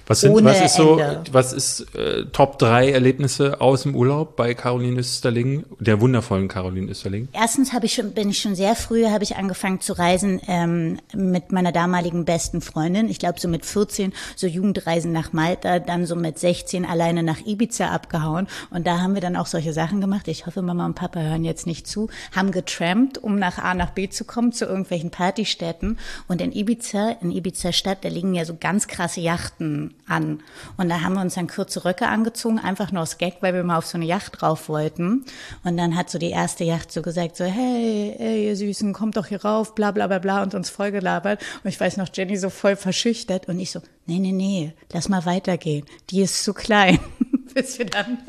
[0.07, 1.23] Was, sind, was ist so, Ende.
[1.31, 6.89] was ist äh, Top 3 Erlebnisse aus dem Urlaub bei Caroline Österling, der wundervollen Caroline
[6.89, 7.27] Österling?
[7.33, 10.99] Erstens habe ich schon, bin ich schon sehr früh, habe ich angefangen zu reisen ähm,
[11.13, 13.09] mit meiner damaligen besten Freundin.
[13.09, 17.45] Ich glaube so mit 14 so Jugendreisen nach Malta, dann so mit 16 alleine nach
[17.45, 18.47] Ibiza abgehauen.
[18.69, 20.29] Und da haben wir dann auch solche Sachen gemacht.
[20.29, 22.09] Ich hoffe, Mama und Papa hören jetzt nicht zu.
[22.33, 25.99] Haben getrampt, um nach A nach B zu kommen, zu irgendwelchen Partystätten.
[26.29, 29.56] Und in Ibiza, in Ibiza Stadt, da liegen ja so ganz krasse Yachten.
[29.57, 30.39] Yachten an.
[30.77, 33.63] Und da haben wir uns dann kurze Röcke angezogen, einfach nur aus Gag, weil wir
[33.63, 35.25] mal auf so eine Yacht drauf wollten.
[35.63, 39.17] Und dann hat so die erste Yacht so gesagt, so, hey, ey, ihr Süßen, kommt
[39.17, 41.41] doch hier rauf, bla bla bla bla und uns vollgelabert.
[41.63, 45.09] Und ich weiß noch, Jenny so voll verschüchtert und ich so, nee, nee, nee, lass
[45.09, 45.85] mal weitergehen.
[46.09, 46.99] Die ist zu klein.
[47.53, 48.19] Bis wir dann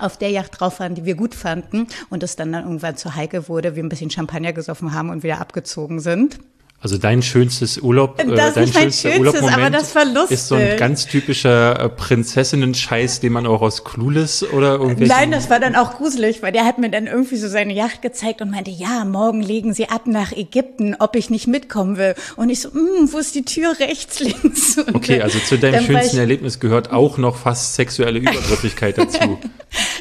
[0.00, 3.14] auf der Yacht drauf waren, die wir gut fanden und es dann, dann irgendwann zu
[3.14, 6.40] heikel wurde, wir ein bisschen Champagner gesoffen haben und wieder abgezogen sind.
[6.80, 9.94] Also dein schönstes Urlaub, äh, Das ist dein nicht mein schönster schönstes, Urlaubmoment aber das
[9.94, 10.30] war lustig.
[10.32, 15.30] ist so ein ganz typischer äh, Prinzessinnen-Scheiß, den man auch aus Clueless oder irgendwelchen Nein,
[15.30, 18.42] das war dann auch gruselig, weil der hat mir dann irgendwie so seine Yacht gezeigt
[18.42, 22.14] und meinte, ja, morgen legen sie ab nach Ägypten, ob ich nicht mitkommen will.
[22.36, 24.78] Und ich so, "Mm, wo ist die Tür rechts, links?
[24.78, 29.38] Und Okay, also zu deinem schönsten Erlebnis gehört auch noch fast sexuelle Übergriffigkeit dazu.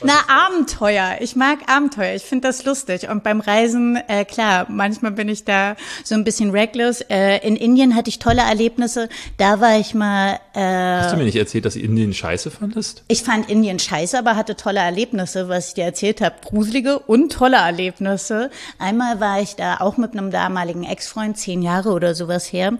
[0.04, 1.16] Na, Abenteuer.
[1.22, 2.16] Ich mag Abenteuer.
[2.16, 3.10] Ich finde das lustig.
[3.10, 7.02] Und beim Reisen, äh, klar, manchmal bin ich da so ein bisschen reckless.
[7.10, 9.10] Äh, in Indien hatte ich tolle Erlebnisse.
[9.38, 10.60] Da war ich mal, äh,
[11.00, 13.04] Hast du mir nicht erzählt, dass Indien scheiße fandest?
[13.08, 16.36] ich fand Indien scheiße, aber hatte tolle Erlebnisse, was ich dir erzählt habe.
[16.44, 18.50] Gruselige und tolle Erlebnisse.
[18.80, 22.74] Einmal war ich da auch mit einem damaligen Ex-Freund, zehn Jahre oder sowas her,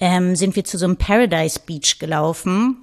[0.00, 2.76] ähm, sind wir zu so einem Paradise Beach gelaufen.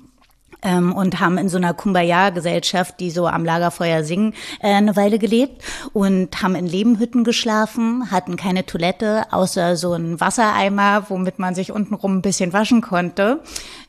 [0.61, 5.17] Ähm, und haben in so einer Kumbaya-Gesellschaft, die so am Lagerfeuer singen, äh, eine Weile
[5.17, 11.55] gelebt und haben in Lebenhütten geschlafen, hatten keine Toilette, außer so einen Wassereimer, womit man
[11.55, 13.41] sich untenrum ein bisschen waschen konnte.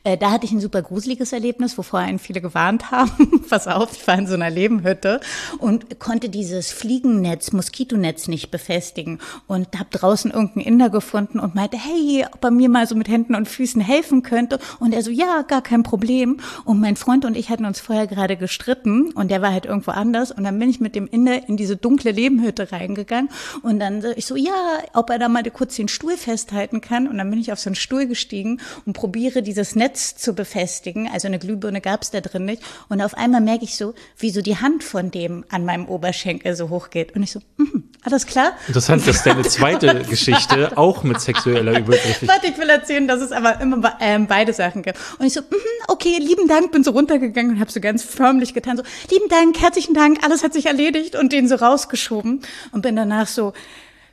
[0.03, 3.43] Äh, da hatte ich ein super gruseliges Erlebnis, wovor einen viele gewarnt haben.
[3.49, 5.21] Pass auf, ich war in so einer Lebenhütte
[5.59, 11.77] und konnte dieses Fliegennetz, Moskitonetz nicht befestigen und habe draußen irgendeinen Inder gefunden und meinte,
[11.77, 14.59] hey, ob er mir mal so mit Händen und Füßen helfen könnte.
[14.79, 16.39] Und er so, ja, gar kein Problem.
[16.65, 19.91] Und mein Freund und ich hatten uns vorher gerade gestritten und der war halt irgendwo
[19.91, 20.31] anders.
[20.31, 23.29] Und dann bin ich mit dem Inder in diese dunkle Lebenhütte reingegangen
[23.61, 27.07] und dann so, ich so, ja, ob er da mal kurz den Stuhl festhalten kann.
[27.07, 31.09] Und dann bin ich auf so einen Stuhl gestiegen und probiere dieses Netz zu befestigen.
[31.11, 32.61] Also eine Glühbirne gab es da drin nicht.
[32.89, 36.55] Und auf einmal merke ich so, wie so die Hand von dem an meinem Oberschenkel
[36.55, 37.15] so hoch geht.
[37.15, 38.53] Und ich so, mhm, alles klar.
[38.67, 42.29] Interessant, dass deine zweite Geschichte auch mit sexueller Übergriffigkeit.
[42.29, 44.97] Warte, ich will erzählen, dass es aber immer ähm, beide Sachen gibt.
[45.19, 45.55] Und ich so, mhm,
[45.87, 49.61] okay, lieben Dank, bin so runtergegangen und habe so ganz förmlich getan, so, lieben Dank,
[49.61, 53.53] herzlichen Dank, alles hat sich erledigt und den so rausgeschoben und bin danach so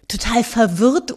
[0.08, 1.14] total verwirrt.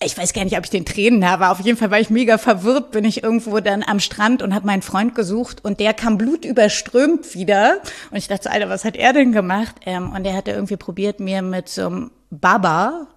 [0.00, 2.38] Ich weiß gar nicht, ob ich den Tränen habe, auf jeden Fall war ich mega
[2.38, 6.18] verwirrt, bin ich irgendwo dann am Strand und habe meinen Freund gesucht und der kam
[6.18, 7.78] blutüberströmt wieder
[8.12, 9.74] und ich dachte so, Alter, was hat er denn gemacht?
[9.86, 13.08] Ähm, und er hatte irgendwie probiert, mir mit so einem Baba,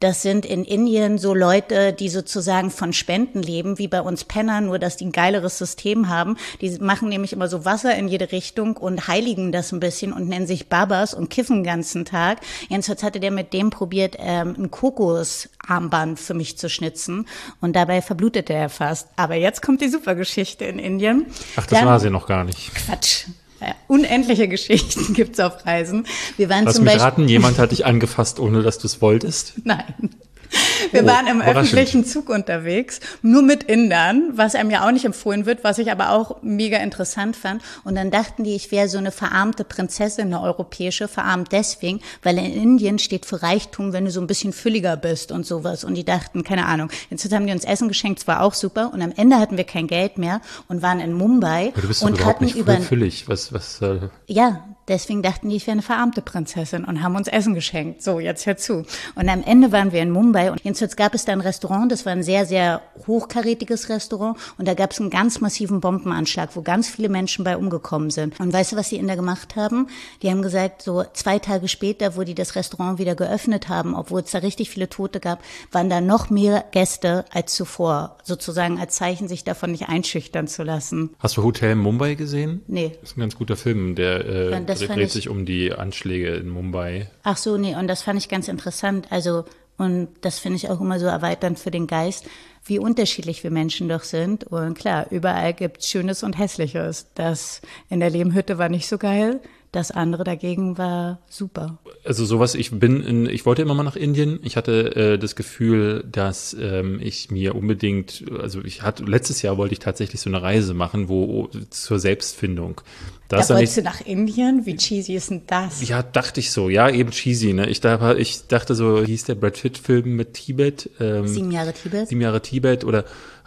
[0.00, 4.60] das sind in Indien so Leute, die sozusagen von Spenden leben, wie bei uns Penner,
[4.60, 6.36] nur dass die ein geileres System haben.
[6.60, 10.28] Die machen nämlich immer so Wasser in jede Richtung und heiligen das ein bisschen und
[10.28, 12.40] nennen sich Babas und kiffen den ganzen Tag.
[12.68, 17.26] Jedenfalls hatte der mit dem probiert, ähm, ein Kokosarmband für mich zu schnitzen
[17.60, 19.08] und dabei verblutete er fast.
[19.16, 21.26] Aber jetzt kommt die Supergeschichte in Indien.
[21.56, 22.74] Ach, das Dann- war sie noch gar nicht.
[22.74, 23.26] Quatsch.
[23.60, 26.06] Ja, unendliche Geschichten gibt's auf Reisen.
[26.36, 27.04] Wir waren Lass zum mich Beispiel.
[27.04, 29.54] raten, jemand hat dich angefasst, ohne dass du es wolltest.
[29.64, 30.10] Nein.
[30.92, 35.04] Wir Oh, waren im öffentlichen Zug unterwegs, nur mit Indern, was einem ja auch nicht
[35.04, 37.62] empfohlen wird, was ich aber auch mega interessant fand.
[37.84, 42.38] Und dann dachten die, ich wäre so eine verarmte Prinzessin, eine europäische, verarmt deswegen, weil
[42.38, 45.84] in Indien steht für Reichtum, wenn du so ein bisschen fülliger bist und sowas.
[45.84, 46.90] Und die dachten, keine Ahnung.
[47.10, 48.92] Jetzt haben die uns Essen geschenkt, es war auch super.
[48.92, 52.02] Und am Ende hatten wir kein Geld mehr und waren in Mumbai Aber du bist
[52.02, 53.28] doch und überhaupt hatten nicht über füllig.
[53.28, 57.28] Was, was, äh, ja, deswegen dachten die, ich wäre eine verarmte Prinzessin und haben uns
[57.28, 58.02] Essen geschenkt.
[58.02, 58.84] So, jetzt hör zu.
[59.14, 62.04] Und am Ende waren wir in Mumbai und jedenfalls gab es da ein Restaurant, das
[62.04, 66.62] war ein sehr, sehr hochkarätiges Restaurant und da gab es einen ganz massiven Bombenanschlag, wo
[66.62, 68.38] ganz viele Menschen bei umgekommen sind.
[68.40, 69.88] Und weißt du, was die Inder gemacht haben?
[70.22, 74.20] Die haben gesagt, so zwei Tage später, wo die das Restaurant wieder geöffnet haben, obwohl
[74.20, 75.40] es da richtig viele Tote gab,
[75.72, 80.62] waren da noch mehr Gäste als zuvor, sozusagen als Zeichen, sich davon nicht einschüchtern zu
[80.62, 81.10] lassen.
[81.18, 82.62] hast du Hotel Mumbai gesehen?
[82.66, 82.96] Nee.
[83.00, 84.50] Das ist ein ganz guter Film, der äh,
[84.86, 87.08] das dreht ich- sich um die Anschläge in Mumbai.
[87.22, 89.06] Ach so, nee, und das fand ich ganz interessant.
[89.10, 89.44] Also,
[89.78, 92.26] und das finde ich auch immer so erweiternd für den Geist,
[92.64, 94.44] wie unterschiedlich wir Menschen doch sind.
[94.44, 97.06] Und klar, überall gibt's Schönes und Hässliches.
[97.14, 99.40] Das in der Lehmhütte war nicht so geil,
[99.72, 101.78] das andere dagegen war super.
[102.04, 104.40] Also sowas, ich bin in, ich wollte immer mal nach Indien.
[104.42, 109.58] Ich hatte äh, das Gefühl, dass ähm, ich mir unbedingt, also ich hatte, letztes Jahr
[109.58, 112.80] wollte ich tatsächlich so eine Reise machen, wo zur Selbstfindung.
[113.28, 114.66] Da Da wolltest nicht, du nach Indien?
[114.66, 115.86] Wie cheesy ist denn das?
[115.88, 117.68] ja, dachte ich so, ja, eben cheesy, ne?
[117.70, 120.90] Ich, da, ich dachte so, hieß der Brad Pitt-Film mit Tibet?
[120.98, 122.08] Ähm, Sieben Jahre Tibet?
[122.08, 123.04] Sieben Jahre Tibet oder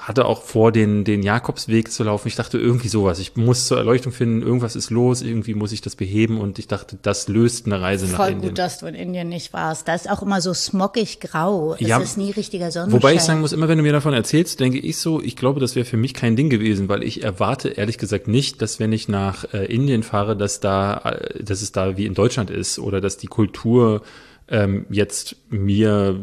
[0.07, 2.27] hatte auch vor, den, den Jakobsweg zu laufen.
[2.27, 3.19] Ich dachte irgendwie sowas.
[3.19, 6.67] Ich muss zur Erleuchtung finden, irgendwas ist los, irgendwie muss ich das beheben und ich
[6.67, 8.49] dachte, das löst eine Reise Voll nach Indien.
[8.49, 9.87] gut, dass du in Indien nicht warst.
[9.87, 11.75] Da ist auch immer so smockig grau.
[11.75, 13.01] Es Ja, ist nie richtiger Sonnenschein.
[13.01, 15.61] Wobei ich sagen muss, immer wenn du mir davon erzählst, denke ich so, ich glaube,
[15.61, 18.91] das wäre für mich kein Ding gewesen, weil ich erwarte ehrlich gesagt nicht, dass wenn
[18.91, 22.77] ich nach äh, Indien fahre, dass da, äh, dass es da wie in Deutschland ist
[22.77, 24.01] oder dass die Kultur
[24.49, 26.19] ähm, jetzt mir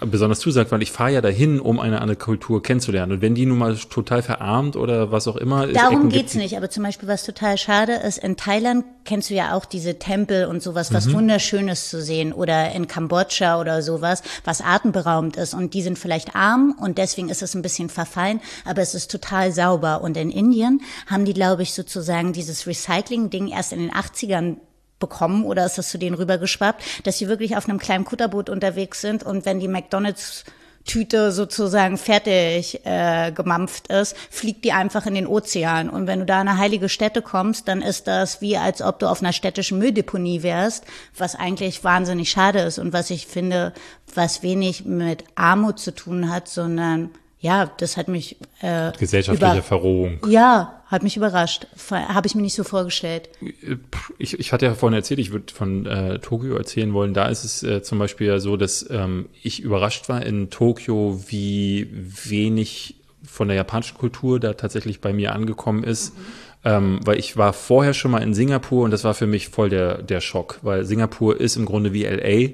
[0.00, 3.12] besonders zusagt, weil ich fahre ja dahin, um eine andere Kultur kennenzulernen.
[3.12, 6.34] Und wenn die nun mal total verarmt oder was auch immer es Darum Ecken geht's
[6.34, 9.98] nicht, aber zum Beispiel, was total schade ist, in Thailand kennst du ja auch diese
[9.98, 10.94] Tempel und sowas, Mhm.
[10.94, 15.98] was Wunderschönes zu sehen oder in Kambodscha oder sowas, was atemberaubend ist und die sind
[15.98, 20.16] vielleicht arm und deswegen ist es ein bisschen verfallen, aber es ist total sauber und
[20.16, 24.56] in Indien haben die, glaube ich, sozusagen dieses Recycling-Ding erst in den 80ern
[25.00, 29.00] bekommen oder ist das zu denen rübergeschwappt, dass sie wirklich auf einem kleinen Kutterboot unterwegs
[29.00, 30.44] sind und wenn die McDonalds
[30.86, 35.90] Tüte sozusagen fertig äh, gemampft ist, fliegt die einfach in den Ozean.
[35.90, 38.98] Und wenn du da in eine heilige Stätte kommst, dann ist das wie, als ob
[38.98, 40.84] du auf einer städtischen Mülldeponie wärst,
[41.16, 43.72] was eigentlich wahnsinnig schade ist und was ich finde,
[44.14, 47.10] was wenig mit Armut zu tun hat, sondern
[47.40, 50.18] ja, das hat mich äh, gesellschaftliche Verrohung.
[50.28, 51.66] ja, hat mich überrascht.
[51.90, 53.30] Habe ich mir nicht so vorgestellt.
[54.18, 57.14] ich, ich hatte ja vorhin erzählt, ich würde von äh, Tokio erzählen wollen.
[57.14, 61.22] Da ist es äh, zum Beispiel ja so, dass ähm, ich überrascht war in Tokio,
[61.28, 66.12] wie wenig von der japanischen Kultur da tatsächlich bei mir angekommen ist.
[66.62, 69.70] Ähm, weil ich war vorher schon mal in Singapur und das war für mich voll
[69.70, 72.50] der, der Schock, weil Singapur ist im Grunde wie LA.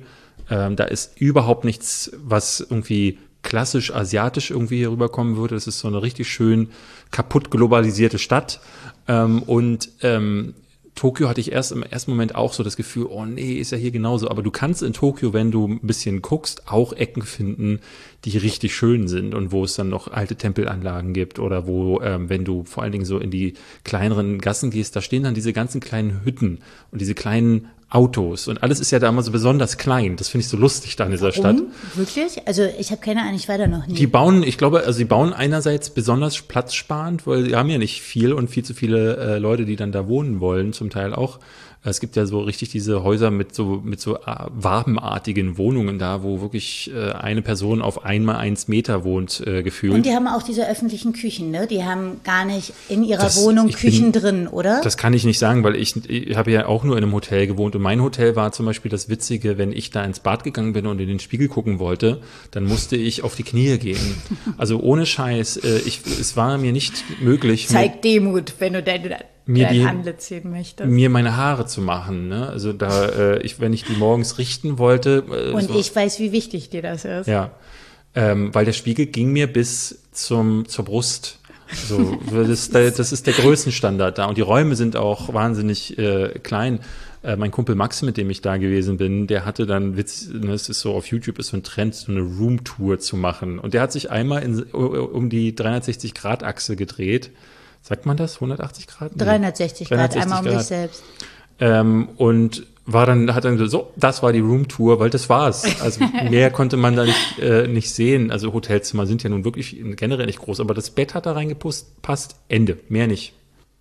[0.49, 5.55] Ähm, da ist überhaupt nichts, was irgendwie klassisch asiatisch irgendwie hier rüberkommen würde.
[5.55, 6.69] Das ist so eine richtig schön
[7.13, 8.61] kaputt globalisierte Stadt.
[9.07, 10.55] Ähm, und ähm,
[10.97, 13.79] Tokio hatte ich erst im ersten Moment auch so das Gefühl, oh nee, ist ja
[13.79, 14.29] hier genauso.
[14.31, 17.79] Aber du kannst in Tokio, wenn du ein bisschen guckst, auch Ecken finden,
[18.25, 22.29] die richtig schön sind und wo es dann noch alte Tempelanlagen gibt oder wo, ähm,
[22.29, 23.55] wenn du vor allen Dingen so in die
[23.85, 26.59] kleineren Gassen gehst, da stehen dann diese ganzen kleinen Hütten
[26.91, 30.17] und diese kleinen Autos und alles ist ja da immer so besonders klein.
[30.17, 31.57] Das finde ich so lustig da in dieser Stadt.
[31.57, 31.71] Warum?
[31.95, 32.47] Wirklich?
[32.47, 33.95] Also ich habe keine Ahnung, ich war da noch nie.
[33.95, 38.03] Die bauen, ich glaube, also sie bauen einerseits besonders platzsparend, weil sie haben ja nicht
[38.03, 41.39] viel und viel zu viele äh, Leute, die dann da wohnen wollen, zum Teil auch.
[41.91, 44.21] Es gibt ja so richtig diese Häuser mit so mit so äh,
[44.51, 49.95] wabenartigen Wohnungen da, wo wirklich äh, eine Person auf einmal eins Meter wohnt, äh, gefühlt.
[49.95, 51.67] Und die haben auch diese öffentlichen Küchen, ne?
[51.67, 54.81] Die haben gar nicht in ihrer Das- Wohnung ich bin- Küchen drin, oder?
[54.83, 57.47] Das kann ich nicht sagen, weil ich, ich habe ja auch nur in einem Hotel
[57.47, 60.73] gewohnt und mein Hotel war zum Beispiel das Witzige, wenn ich da ins Bad gegangen
[60.73, 62.21] bin und in den Spiegel gucken wollte,
[62.51, 64.17] dann musste ich auf die Knie gehen.
[64.59, 69.03] Also ohne Scheiß, äh, ich, es war mir nicht möglich, Zeig Demut, wenn du dein,
[69.47, 70.89] Mir die- Antlitz sehen möchtest.
[70.91, 72.29] mir meine Haare zu machen.
[72.29, 72.49] Ne?
[72.49, 76.19] Also da, äh, ich, wenn ich die morgens richten wollte, äh, Und so, ich weiß,
[76.19, 77.27] wie wichtig dir das ist.
[77.29, 77.53] ja,
[78.15, 81.39] ähm, weil der Spiegel ging mir bis zum zur Brust.
[81.89, 85.99] So, das, ist der, das ist der Größenstandard da und die Räume sind auch wahnsinnig
[85.99, 86.79] äh, klein.
[87.25, 90.53] Äh, mein Kumpel Max, mit dem ich da gewesen bin, der hatte dann Witz, ne,
[90.53, 93.75] es ist so auf YouTube ist so ein Trend, so eine Roomtour zu machen und
[93.75, 97.31] der hat sich einmal in, um die 360 Grad Achse gedreht.
[97.87, 98.35] Sagt man das?
[98.37, 99.13] 180 Grad?
[99.15, 99.25] Nee.
[99.25, 100.59] 360 Grad, 360 einmal um Grad.
[100.61, 101.05] dich selbst.
[101.61, 105.81] Ähm, und war dann, hat dann so, so, das war die Roomtour, weil das war's.
[105.81, 108.33] Also mehr konnte man da nicht, äh, nicht sehen.
[108.33, 112.03] Also Hotelzimmer sind ja nun wirklich generell nicht groß, aber das Bett hat da reingepasst,
[112.03, 113.35] passt, Ende, mehr nicht.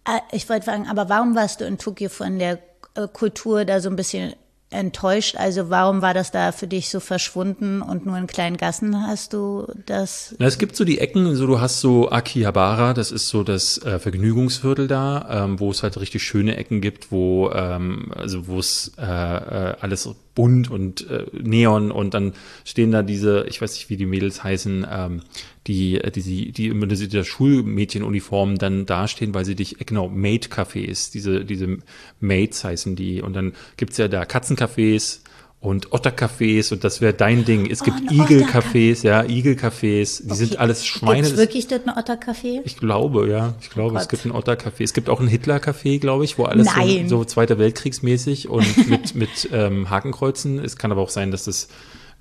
[0.03, 2.59] Ah, Ich wollte fragen, aber warum warst du in Tokio von der
[2.93, 4.33] äh, Kultur da so ein bisschen
[4.75, 5.35] enttäuscht?
[5.37, 9.33] Also warum war das da für dich so verschwunden und nur in kleinen Gassen hast
[9.33, 10.35] du das?
[10.37, 13.77] Na, es gibt so die Ecken, so du hast so Akihabara, das ist so das
[13.83, 18.59] äh, Vergnügungsviertel da, ähm, wo es halt richtig schöne Ecken gibt, wo ähm, also wo
[18.59, 22.33] es äh, äh, alles bunt und äh, Neon und dann
[22.65, 25.21] stehen da diese, ich weiß nicht, wie die Mädels heißen, ähm,
[25.65, 29.85] die äh, die die, die immer diese dieser Schulmädchenuniformen dann dastehen, weil sie dich äh,
[29.85, 31.77] genau Maid-Cafés, diese diese
[32.19, 33.21] Maids heißen die.
[33.21, 35.21] Und dann gibt's ja da Katzencafés
[35.65, 37.69] und Ottercafés und das wäre dein Ding.
[37.69, 41.23] Es gibt ein Igel-Cafés, ja, Igel-Cafés, die sind alles Schweine.
[41.23, 42.61] Gibt's wirklich dort ein Ottercafé?
[42.63, 43.55] Ich glaube, ja.
[43.61, 44.83] Ich glaube, Oh es gibt ein Otter-Café.
[44.83, 47.09] Es gibt auch ein Hitler-Café, glaube ich, wo alles so, Nein.
[47.09, 50.63] so Zweiter Weltkriegsmäßig und mit, mit ähm, Hakenkreuzen.
[50.63, 51.67] Es kann aber auch sein, dass das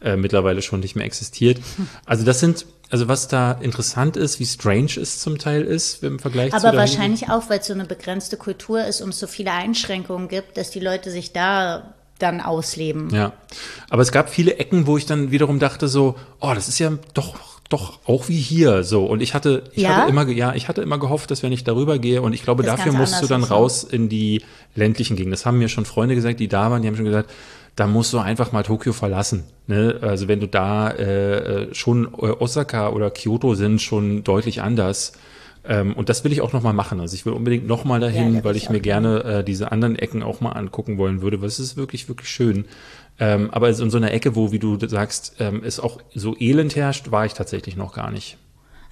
[0.00, 1.60] äh, mittlerweile schon nicht mehr existiert.
[2.06, 6.18] Also das sind, also was da interessant ist, wie strange es zum Teil ist im
[6.18, 9.26] Vergleich zu Aber wahrscheinlich auch, weil es so eine begrenzte Kultur ist und es so
[9.26, 13.10] viele Einschränkungen gibt, dass die Leute sich da dann ausleben.
[13.10, 13.32] Ja,
[13.90, 16.92] aber es gab viele Ecken, wo ich dann wiederum dachte so, oh, das ist ja
[17.14, 17.34] doch
[17.70, 19.06] doch auch wie hier so.
[19.06, 19.96] Und ich hatte, ich Ja?
[19.96, 22.62] hatte immer, ja, ich hatte immer gehofft, dass wenn ich darüber gehe und ich glaube,
[22.62, 23.48] Das dafür musst du dann ne?
[23.48, 24.42] raus in die
[24.74, 25.32] ländlichen Gegenden.
[25.32, 27.30] Das haben mir schon Freunde gesagt, die da waren, die haben schon gesagt,
[27.74, 29.44] da musst du einfach mal Tokio verlassen.
[29.66, 29.98] Ne?
[30.02, 35.12] Also wenn du da äh, äh, schon äh, Osaka oder Kyoto sind schon deutlich anders.
[35.66, 37.00] Ähm, und das will ich auch noch mal machen.
[37.00, 39.44] Also ich will unbedingt noch mal Ja, dahin, da will weil ich mir gerne äh,
[39.44, 41.40] diese anderen Ecken auch mal angucken wollen würde.
[41.40, 42.66] weil es ist wirklich, wirklich schön.
[43.18, 46.76] Ähm, aber in so einer Ecke, wo, wie du sagst, ähm, es auch so elend
[46.76, 48.36] herrscht, war ich tatsächlich noch gar nicht.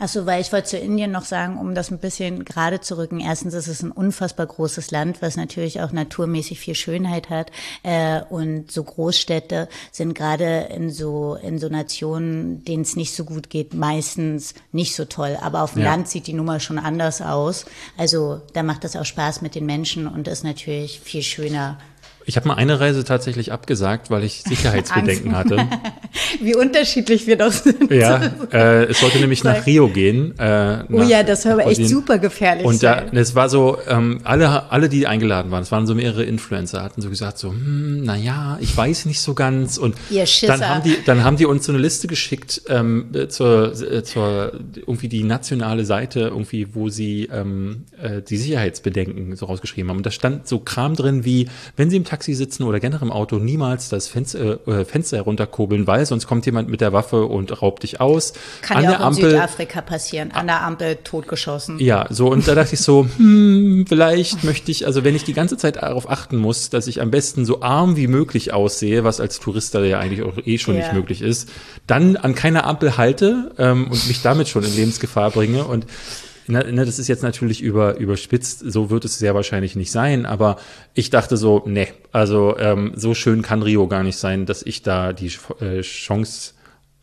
[0.02, 3.20] Achso, weil ich wollte zu Indien noch sagen, um das ein bisschen gerade zu rücken.
[3.20, 7.52] Erstens ist es ein unfassbar großes Land, was natürlich auch naturmäßig viel Schönheit hat.
[7.84, 13.24] Äh, und so Großstädte sind gerade in so, in so Nationen, denen es nicht so
[13.24, 15.38] gut geht, meistens nicht so toll.
[15.40, 15.92] Aber auf dem Ja.
[15.92, 17.64] Land sieht die Nummer schon anders aus.
[17.96, 21.78] Also da macht es auch Spaß mit den Menschen und ist natürlich viel schöner.
[22.24, 25.56] Ich habe mal eine Reise tatsächlich abgesagt, weil ich Sicherheitsbedenken hatte.
[26.40, 27.90] Wie unterschiedlich wir doch sind.
[27.90, 29.66] Ja, äh, es sollte nämlich nach.
[29.66, 30.38] Rio gehen.
[30.38, 33.78] Äh, Oh nach ja, das soll aber echt super gefährlich Und da, es war so,
[33.88, 37.50] ähm, alle, alle, die eingeladen waren, es waren so mehrere Influencer, hatten so gesagt, so,
[37.50, 39.78] hm, na ja, ich weiß nicht so ganz.
[39.78, 40.58] Und Ihr Schisser.
[40.58, 44.02] dann haben die, dann haben die uns so eine Liste geschickt ähm, äh, zur, äh,
[44.02, 49.98] zur irgendwie die nationale Seite, irgendwie, wo sie ähm, äh, die Sicherheitsbedenken so rausgeschrieben haben.
[49.98, 53.10] Und da stand so Kram drin wie, wenn sie im Taxi sitzen oder generell im
[53.12, 57.62] Auto, niemals das Fenster, äh, Fenster herunterkurbeln, weil sonst kommt jemand mit der Waffe und
[57.62, 58.34] raubt dich aus.
[58.60, 60.30] Kann An ja der auch in Ampel Südafrika passieren.
[60.32, 61.78] An der Ampel totgeschossen.
[61.78, 65.32] ja, so und da dachte ich so, hm, vielleicht möchte ich, also wenn ich die
[65.32, 69.18] ganze Zeit darauf achten muss, dass ich am besten so arm wie möglich aussehe, was
[69.18, 70.80] als Tourist da ja eigentlich auch eh schon Ja.
[70.82, 71.48] nicht möglich ist,
[71.86, 75.86] dann an keiner Ampel halte ähm, und mich damit schon in Lebensgefahr bringe und
[76.52, 80.26] na, na, das ist jetzt natürlich über, überspitzt, so wird es sehr wahrscheinlich nicht sein,
[80.26, 80.56] aber
[80.92, 84.82] ich dachte so, nee, also ähm, so schön kann Rio gar nicht sein, dass ich
[84.82, 86.52] da die äh, Chance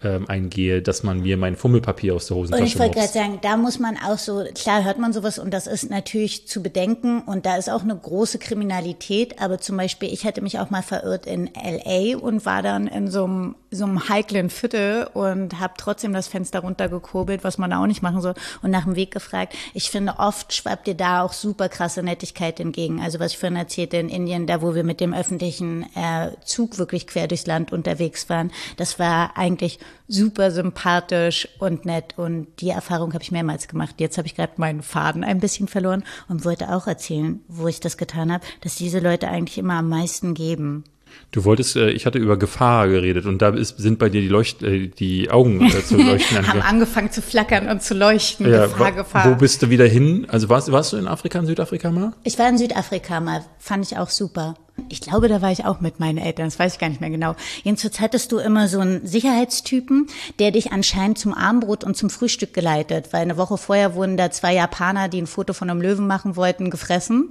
[0.01, 3.39] ähm, eingehe, dass man mir mein Fummelpapier aus der Und ich Hosentasche wollte gerade sagen,
[3.41, 7.21] da muss man auch so, klar hört man sowas und das ist natürlich zu bedenken
[7.21, 10.83] und da ist auch eine große Kriminalität, aber zum Beispiel, ich hätte mich auch mal
[10.83, 12.17] verirrt in L.A.
[12.17, 16.61] und war dann in so einem, so einem heiklen Viertel und habe trotzdem das Fenster
[16.61, 19.53] runtergekurbelt, was man da auch nicht machen soll und nach dem Weg gefragt.
[19.73, 23.01] Ich finde, oft schwappt dir da auch super krasse Nettigkeit entgegen.
[23.01, 26.77] Also was ich vorhin erzählte in Indien, da wo wir mit dem öffentlichen äh, Zug
[26.77, 32.69] wirklich quer durchs Land unterwegs waren, das war eigentlich super sympathisch und nett und die
[32.69, 33.95] Erfahrung habe ich mehrmals gemacht.
[33.99, 37.79] Jetzt habe ich gerade meinen Faden ein bisschen verloren und wollte auch erzählen, wo ich
[37.79, 40.83] das getan habe, dass diese Leute eigentlich immer am meisten geben.
[41.31, 44.27] Du wolltest, äh, ich hatte über Gefahr geredet und da ist, sind bei dir die
[44.27, 46.37] Leucht, äh, die Augen äh, zu leuchten.
[46.37, 46.61] Haben angefangen.
[46.61, 48.49] angefangen zu flackern und zu leuchten.
[48.49, 49.29] ja, Gefahr, Gefahr.
[49.29, 50.25] Wo bist du wieder hin?
[50.29, 52.13] Also warst, warst du in Afrika, in Südafrika mal?
[52.23, 54.55] Ich war in Südafrika mal, fand ich auch super.
[54.87, 57.09] Ich glaube, da war ich auch mit meinen Eltern, das weiß ich gar nicht mehr
[57.09, 57.35] genau.
[57.63, 60.07] Jedenfalls hattest du immer so einen Sicherheitstypen,
[60.39, 64.31] der dich anscheinend zum Abendbrot und zum Frühstück geleitet, weil eine Woche vorher wurden da
[64.31, 67.29] zwei Japaner, die ein Foto von einem Löwen machen wollten, gefressen.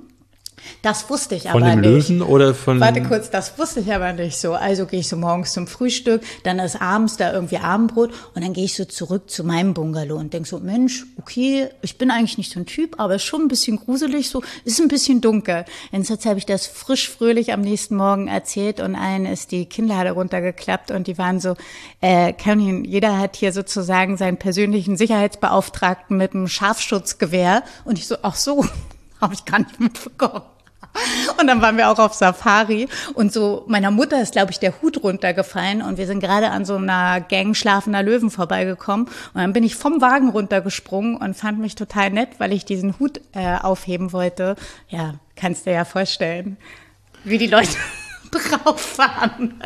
[0.82, 2.08] Das wusste ich Von aber dem nicht.
[2.08, 2.80] Löwen oder von.
[2.80, 4.54] Warte kurz, das wusste ich aber nicht so.
[4.54, 8.52] Also gehe ich so morgens zum Frühstück, dann ist abends da irgendwie Abendbrot und dann
[8.52, 12.38] gehe ich so zurück zu meinem Bungalow und denk so, Mensch, okay, ich bin eigentlich
[12.38, 15.64] nicht so ein Typ, aber ist schon ein bisschen gruselig, so ist ein bisschen dunkel.
[15.92, 20.12] Jedenfalls habe ich das frisch fröhlich am nächsten Morgen erzählt und allen ist die Kinnlade
[20.12, 21.54] runtergeklappt und die waren so,
[22.00, 28.16] äh, Caroline, jeder hat hier sozusagen seinen persönlichen Sicherheitsbeauftragten mit einem Scharfschutzgewehr und ich so,
[28.22, 28.64] ach so,
[29.20, 30.42] habe ich gar nicht mitbekommen.
[31.38, 34.80] Und dann waren wir auch auf Safari und so meiner Mutter ist, glaube ich, der
[34.80, 39.52] Hut runtergefallen und wir sind gerade an so einer Gang schlafender Löwen vorbeigekommen und dann
[39.52, 43.56] bin ich vom Wagen runtergesprungen und fand mich total nett, weil ich diesen Hut äh,
[43.58, 44.56] aufheben wollte.
[44.88, 46.56] Ja, kannst dir ja vorstellen,
[47.22, 47.76] wie die Leute
[48.30, 49.60] drauf waren.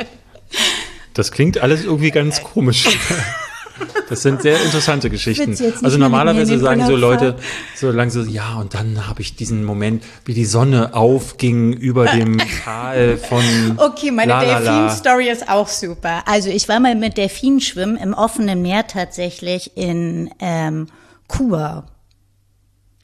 [1.13, 2.97] Das klingt alles irgendwie ganz komisch.
[4.09, 5.57] Das sind sehr interessante Geschichten.
[5.81, 7.35] Also normalerweise sagen so Leute,
[7.75, 12.05] so lang so, ja, und dann habe ich diesen Moment, wie die Sonne aufging über
[12.05, 13.43] dem Tal von
[13.77, 14.33] Okay, meine.
[14.39, 16.23] Delfin-Story ist auch super.
[16.27, 20.87] Also ich war mal mit Delfinen schwimmen im offenen Meer tatsächlich in ähm,
[21.27, 21.85] Kuba.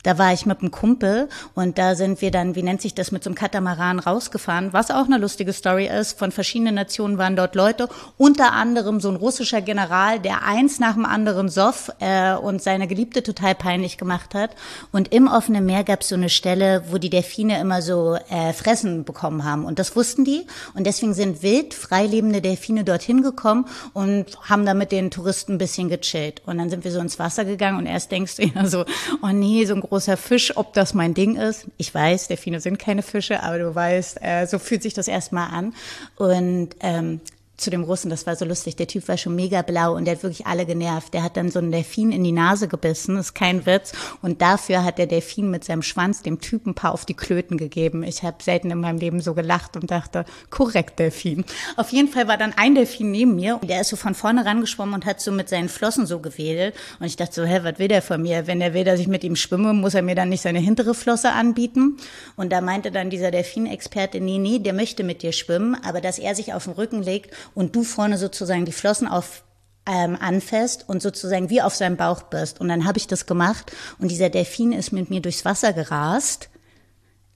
[0.04, 3.12] Da war ich mit einem Kumpel und da sind wir dann, wie nennt sich das,
[3.12, 6.18] mit so einem Katamaran rausgefahren, was auch eine lustige Story ist.
[6.18, 10.94] Von verschiedenen Nationen waren dort Leute, unter anderem so ein russischer General, der eins nach
[10.94, 14.52] dem anderen soff äh, und seine Geliebte total peinlich gemacht hat.
[14.94, 18.54] Und im offenen Meer gab es so eine Stelle, wo die Delfine immer so äh,
[18.54, 19.66] Fressen bekommen haben.
[19.66, 20.46] Und das wussten die.
[20.76, 25.58] Und deswegen sind wild freilebende Delfine dorthin gekommen und haben da mit den Touristen ein
[25.58, 26.42] bisschen gechillt.
[26.46, 28.86] Und dann sind wir so ins Wasser gegangen und erst denkst du ja so,
[29.22, 31.68] oh nee, so ein großer Fisch, ob das mein Ding ist.
[31.78, 35.50] Ich weiß, Delfine sind keine Fische, aber du weißt, äh, so fühlt sich das erstmal
[35.50, 35.74] an.
[36.16, 37.20] Und ähm,
[37.60, 38.76] zu dem Russen, das war so lustig.
[38.76, 41.14] Der Typ war schon mega blau und der hat wirklich alle genervt.
[41.14, 43.92] Der hat dann so einen Delfin in die Nase gebissen, ist kein Witz.
[44.22, 47.58] Und dafür hat der Delfin mit seinem Schwanz dem Typen ein paar auf die Klöten
[47.58, 48.04] gegeben.
[48.04, 51.46] Ich habe selten in meinem Leben so gelacht und dachte, korrekt, Delfin.
[51.76, 54.46] Auf jeden Fall war dann ein Delfin neben mir und der ist so von vorne
[54.46, 56.76] rangeschwommen und hat so mit seinen Flossen so gewedelt.
[57.00, 58.48] Und ich dachte so, hä, was will der von mir?
[58.48, 60.94] Wenn er will, dass ich mit ihm schwimme, muss er mir dann nicht seine hintere
[60.94, 61.98] Flosse anbieten.
[62.36, 66.20] Und da meinte dann dieser Delfinexperte, nee, nee, der möchte mit dir schwimmen, aber dass
[66.20, 69.44] er sich auf den Rücken legt und du vorne sozusagen die Flossen auf
[69.86, 72.62] ähm, anfasst und sozusagen wie auf seinem Bauch bist.
[72.62, 76.50] Und dann habe ich das gemacht und dieser Delfin ist mit mir durchs Wasser gerast.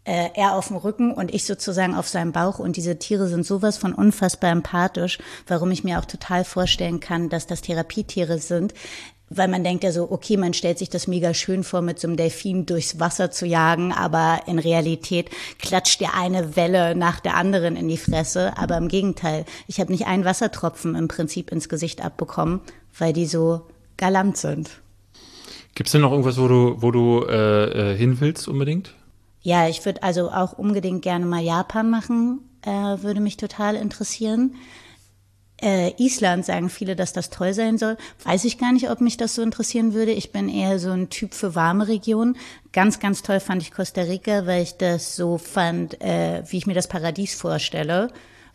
[0.05, 2.59] Äh, er auf dem Rücken und ich sozusagen auf seinem Bauch.
[2.59, 7.29] Und diese Tiere sind sowas von unfassbar empathisch, warum ich mir auch total vorstellen kann,
[7.29, 8.73] dass das Therapietiere sind,
[9.35, 12.07] weil man denkt ja so, okay, man stellt sich das mega schön vor, mit so
[12.07, 15.29] einem Delfin durchs Wasser zu jagen, aber in Realität
[15.59, 18.57] klatscht dir eine Welle nach der anderen in die Fresse.
[18.57, 22.61] Aber im Gegenteil, ich habe nicht einen Wassertropfen im Prinzip ins Gesicht abbekommen,
[22.97, 23.61] weil die so
[23.97, 24.69] galant sind.
[25.75, 28.93] Gibt es denn noch irgendwas, wo du, wo du äh, äh hin willst unbedingt?
[29.41, 34.55] Ja, ich würde also auch unbedingt gerne mal Japan machen, äh, würde mich total interessieren.
[35.63, 37.95] Äh, Island sagen viele, dass das toll sein soll.
[38.25, 40.11] Weiß ich gar nicht, ob mich das so interessieren würde.
[40.11, 42.35] Ich bin eher so ein Typ für warme Regionen.
[42.73, 46.67] Ganz, ganz toll fand ich Costa Rica, weil ich das so fand, äh, wie ich
[46.67, 48.09] mir das Paradies vorstelle.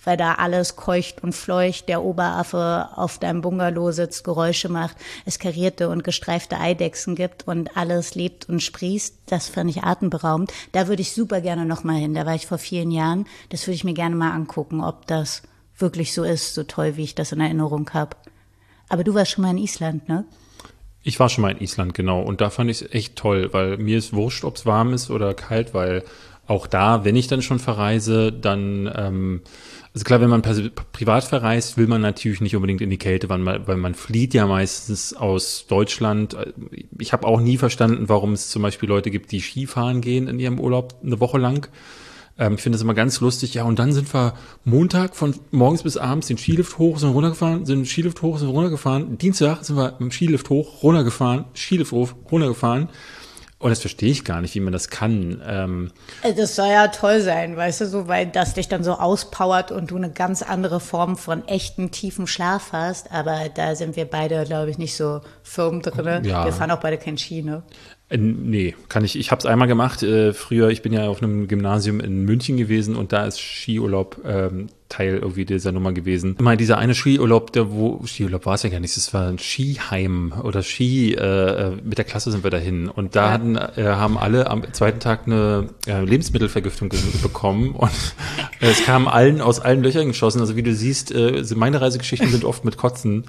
[0.05, 5.39] Weil da alles keucht und fleucht, der Oberaffe auf deinem Bungalow sitzt, Geräusche macht, es
[5.39, 9.15] karierte und gestreifte Eidechsen gibt und alles lebt und sprießt.
[9.27, 10.53] Das fand ich atemberaubend.
[10.73, 12.15] Da würde ich super gerne nochmal hin.
[12.15, 13.27] Da war ich vor vielen Jahren.
[13.49, 15.43] Das würde ich mir gerne mal angucken, ob das
[15.79, 18.17] wirklich so ist, so toll, wie ich das in Erinnerung habe.
[18.89, 20.25] Aber du warst schon mal in Island, ne?
[21.03, 22.21] Ich war schon mal in Island, genau.
[22.23, 25.11] Und da fand ich es echt toll, weil mir ist wurscht, ob es warm ist
[25.11, 26.05] oder kalt, weil
[26.47, 29.43] auch da, wenn ich dann schon verreise, dann, ähm,
[29.93, 33.39] also klar, wenn man privat verreist, will man natürlich nicht unbedingt in die Kälte, weil
[33.39, 36.37] man, weil man flieht ja meistens aus Deutschland.
[36.99, 40.39] Ich habe auch nie verstanden, warum es zum Beispiel Leute gibt, die Skifahren gehen in
[40.39, 41.69] ihrem Urlaub eine Woche lang
[42.39, 43.55] ähm, ich finde das immer ganz lustig.
[43.55, 44.35] Ja, und dann sind wir
[44.65, 49.19] Montag von morgens bis abends den Skilift hoch, sind runtergefahren, sind Skilift hoch, sind runtergefahren.
[49.19, 52.89] Dienstag sind wir dem Skilift hoch, runtergefahren, Skilift hoch, runtergefahren.
[53.61, 55.43] Und das verstehe ich gar nicht, wie man das kann.
[55.45, 55.91] Ähm
[56.23, 59.73] äh, das soll ja toll sein, weißt du, so, weil das dich dann so auspowert
[59.73, 63.11] und du eine ganz andere Form von echten tiefen Schlaf hast.
[63.11, 66.25] Aber da sind wir beide, glaube ich, nicht so firm drin.
[66.25, 66.45] Ja.
[66.45, 67.65] Wir fahren auch beide kein Ski, ne?
[68.09, 69.19] Äh, nee, kann ich.
[69.19, 70.03] Ich habe es einmal gemacht.
[70.03, 74.21] Äh, früher, ich bin ja auf einem Gymnasium in München gewesen und da ist Skiurlaub
[74.25, 76.37] ähm, Teil irgendwie dieser Nummer gewesen.
[76.39, 79.39] Immer dieser eine Skiurlaub, der wo Skiurlaub war es ja gar nicht, es war ein
[79.39, 81.15] Skiheim oder Ski.
[81.15, 84.63] Äh, äh, mit der Klasse sind wir dahin und da hatten, äh, haben alle am
[84.73, 86.91] zweiten Tag eine äh, Lebensmittelvergiftung
[87.23, 87.91] bekommen und
[88.61, 90.41] es kam allen aus allen Löchern geschossen.
[90.41, 93.25] Also wie du siehst, äh, meine Reisegeschichten sind oft mit Kotzen.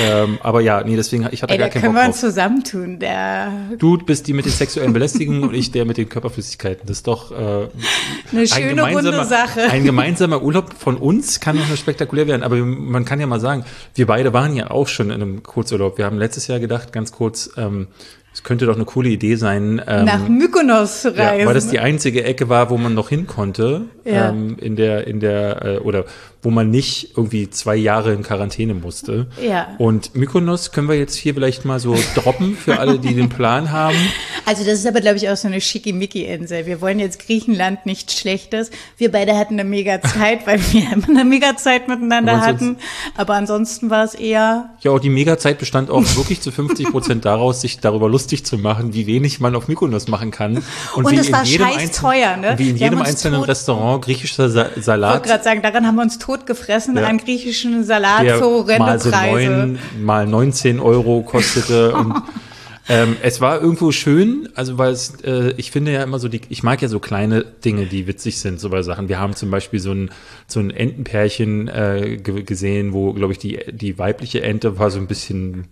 [0.00, 2.98] Ähm, aber ja, nee, deswegen ich hatte Ey, gar keinen Bock können wir uns zusammentun.
[2.98, 6.86] Der du bist die mit den sexuellen Belästigungen und ich der mit den Körperflüssigkeiten.
[6.86, 7.68] Das ist doch äh,
[8.32, 9.62] eine schöne runde Sache.
[9.70, 13.40] Ein gemeinsamer Urlaub von von uns kann noch spektakulär werden, aber man kann ja mal
[13.40, 13.64] sagen,
[13.94, 15.98] wir beide waren ja auch schon in einem Kurzurlaub.
[15.98, 17.88] Wir haben letztes Jahr gedacht, ganz kurz, ähm,
[18.32, 19.80] es könnte doch eine coole Idee sein.
[19.86, 21.16] Ähm, Nach Mykonos reisen.
[21.16, 23.82] Ja, weil das die einzige Ecke war, wo man noch hin konnte.
[24.04, 24.30] Ja.
[24.30, 26.04] Ähm, in der, in der, äh, oder
[26.44, 29.26] wo man nicht irgendwie zwei Jahre in Quarantäne musste.
[29.42, 29.74] Ja.
[29.78, 33.72] Und Mykonos können wir jetzt hier vielleicht mal so droppen für alle, die den Plan
[33.72, 33.96] haben.
[34.46, 36.66] Also das ist aber, glaube ich, auch so eine schickimicki-Insel.
[36.66, 38.70] Wir wollen jetzt Griechenland nichts Schlechtes.
[38.98, 42.76] Wir beide hatten eine mega Zeit, weil wir immer eine mega Zeit miteinander aber hatten.
[43.16, 44.68] Aber ansonsten war es eher...
[44.82, 48.44] Ja, auch die mega Zeit bestand auch wirklich zu 50 Prozent daraus, sich darüber lustig
[48.44, 50.62] zu machen, wie wenig man auf Mykonos machen kann.
[50.94, 52.58] Und, und es war scheiß teuer, ne?
[52.58, 54.74] Wie in jedem einzelnen Restaurant griechischer Salat.
[54.76, 57.04] Ich wollte gerade sagen, daran haben wir uns tot tot gefressen ja.
[57.04, 62.14] an griechischen Salat Der so Mal, so neun, mal 19 Euro kostete und
[62.86, 66.42] ähm, es war irgendwo schön, also weil es, äh, ich finde ja immer so die,
[66.50, 69.08] ich mag ja so kleine Dinge, die witzig sind, so bei Sachen.
[69.08, 70.10] Wir haben zum Beispiel so ein
[70.46, 75.06] so ein Entenpärchen äh, gesehen, wo glaube ich die die weibliche Ente war so ein
[75.06, 75.68] bisschen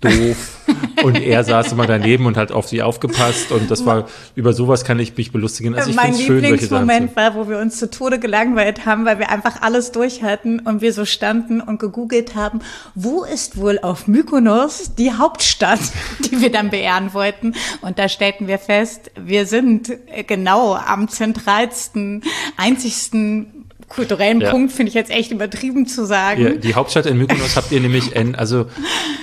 [0.00, 0.66] doof.
[1.02, 3.52] und er saß immer daneben und hat auf sie aufgepasst.
[3.52, 5.74] Und das war, über sowas kann ich mich belustigen.
[5.74, 9.62] Also ich mein Lieblingsmoment war, wo wir uns zu Tode gelangweilt haben, weil wir einfach
[9.62, 12.60] alles durch hatten und wir so standen und gegoogelt haben,
[12.94, 15.80] wo ist wohl auf Mykonos die Hauptstadt,
[16.30, 17.54] die wir dann beehren wollten.
[17.80, 19.92] Und da stellten wir fest, wir sind
[20.26, 22.22] genau am zentralsten,
[22.56, 23.57] einzigsten
[23.88, 24.50] kulturellen Ja.
[24.50, 26.40] Punkt finde ich jetzt echt übertrieben zu sagen.
[26.40, 28.66] Ihr, die Hauptstadt in Mykonos habt ihr nämlich, in, also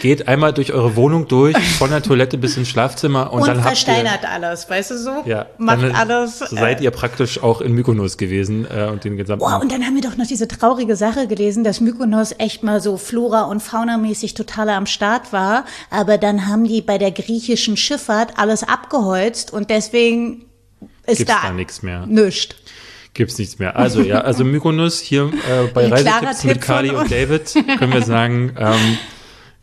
[0.02, 3.58] geht einmal durch eure Wohnung durch, von der Toilette bis ins Schlafzimmer und, und dann
[3.58, 5.10] habt versteinert alles, weißt du so?
[5.26, 6.40] ihr, ja, Macht dann alles.
[6.40, 9.46] seid ihr praktisch auch in Mykonos gewesen äh, und den gesamten.
[9.46, 12.82] Boah, und dann haben wir doch noch diese traurige Sache gelesen, dass Mykonos echt mal
[12.82, 15.66] so Flora- und Faunamäßig total am Start war.
[15.90, 20.46] Aber dann haben die bei der griechischen Schifffahrt alles abgeholzt und deswegen
[21.06, 22.06] ist Gibt's da, da nichts mehr.
[22.08, 22.56] Nischt.
[23.16, 23.78] Gibt's nichts mehr.
[23.78, 27.10] Also ja, also Mykonos hier äh, bei Reisetipps mit Kali und.
[27.10, 28.98] David können wir sagen, ähm,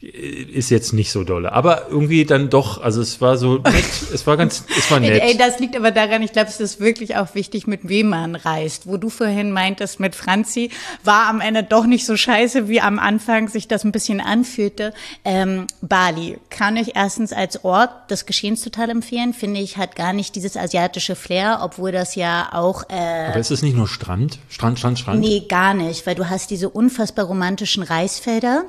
[0.02, 1.52] ist jetzt nicht so dolle.
[1.52, 5.22] Aber irgendwie dann doch, also es war so nett, es war ganz, es war nett.
[5.22, 8.34] Ey, das liegt aber daran, ich glaube, es ist wirklich auch wichtig, mit wem man
[8.34, 8.88] reist.
[8.88, 10.70] Wo du vorhin meintest mit Franzi,
[11.04, 14.92] war am Ende doch nicht so scheiße, wie am Anfang sich das ein bisschen anfühlte.
[15.24, 19.32] Ähm, Bali kann ich erstens als Ort des Geschehens total empfehlen.
[19.32, 23.52] Finde ich, hat gar nicht dieses asiatische Flair, obwohl das ja auch äh, Aber ist
[23.52, 24.40] es nicht nur Strand?
[24.48, 25.20] Strand, Strand, Strand?
[25.20, 28.64] Nee, gar nicht, weil du hast diese unfassbar romantischen Reisfelder.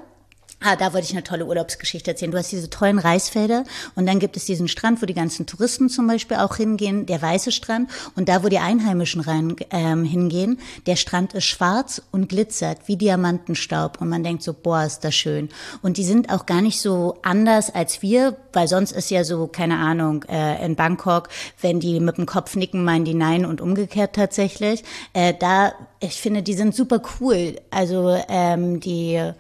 [0.66, 2.32] Ah, da wollte ich eine tolle Urlaubsgeschichte erzählen.
[2.32, 5.90] Du hast diese tollen Reisfelder und dann gibt es diesen Strand, wo die ganzen Touristen
[5.90, 7.92] zum Beispiel auch hingehen, der weiße Strand.
[8.16, 12.96] Und da, wo die Einheimischen rein, ähm, hingehen, der Strand ist schwarz und glitzert wie
[12.96, 14.00] Diamantenstaub.
[14.00, 15.50] Und man denkt so, boah, ist das schön.
[15.82, 19.48] Und die sind auch gar nicht so anders als wir, weil sonst ist ja so,
[19.48, 21.28] keine Ahnung, äh, in Bangkok,
[21.60, 24.86] wenn die mit dem Kopf nicken, meinen die nein und umgekehrt tatsächlich.
[25.12, 27.58] Äh, da, ich finde, die sind super cool.
[27.70, 29.34] Also ähm, die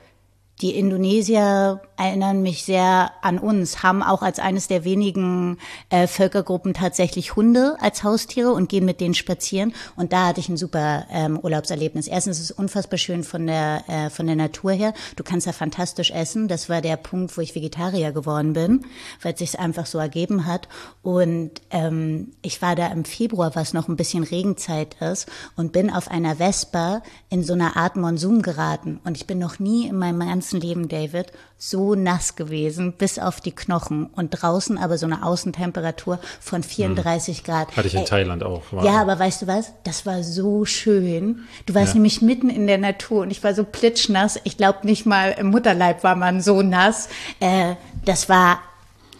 [0.61, 5.57] die Indonesier erinnern mich sehr an uns, haben auch als eines der wenigen
[5.89, 9.73] äh, Völkergruppen tatsächlich Hunde als Haustiere und gehen mit denen spazieren.
[9.95, 12.07] Und da hatte ich ein super ähm, Urlaubserlebnis.
[12.07, 14.93] Erstens ist es unfassbar schön von der, äh, von der Natur her.
[15.15, 16.47] Du kannst da fantastisch essen.
[16.47, 18.85] Das war der Punkt, wo ich Vegetarier geworden bin,
[19.21, 20.67] weil es sich einfach so ergeben hat.
[21.01, 25.89] Und ähm, ich war da im Februar, was noch ein bisschen Regenzeit ist, und bin
[25.89, 28.99] auf einer Vespa in so einer Art Monsum geraten.
[29.05, 33.41] Und ich bin noch nie in meinem ganzen Leben, David, so nass gewesen, bis auf
[33.41, 34.05] die Knochen.
[34.07, 37.75] Und draußen aber so eine Außentemperatur von 34 Grad.
[37.75, 38.63] Hatte ich in Ey, Thailand auch.
[38.71, 39.73] War- ja, aber weißt du was?
[39.83, 41.39] Das war so schön.
[41.65, 41.93] Du warst Ja.
[41.95, 44.39] nämlich mitten in der Natur und ich war so plitschnass.
[44.43, 47.09] Ich glaube nicht mal im Mutterleib war man so nass.
[47.39, 47.75] Äh,
[48.05, 48.59] das war,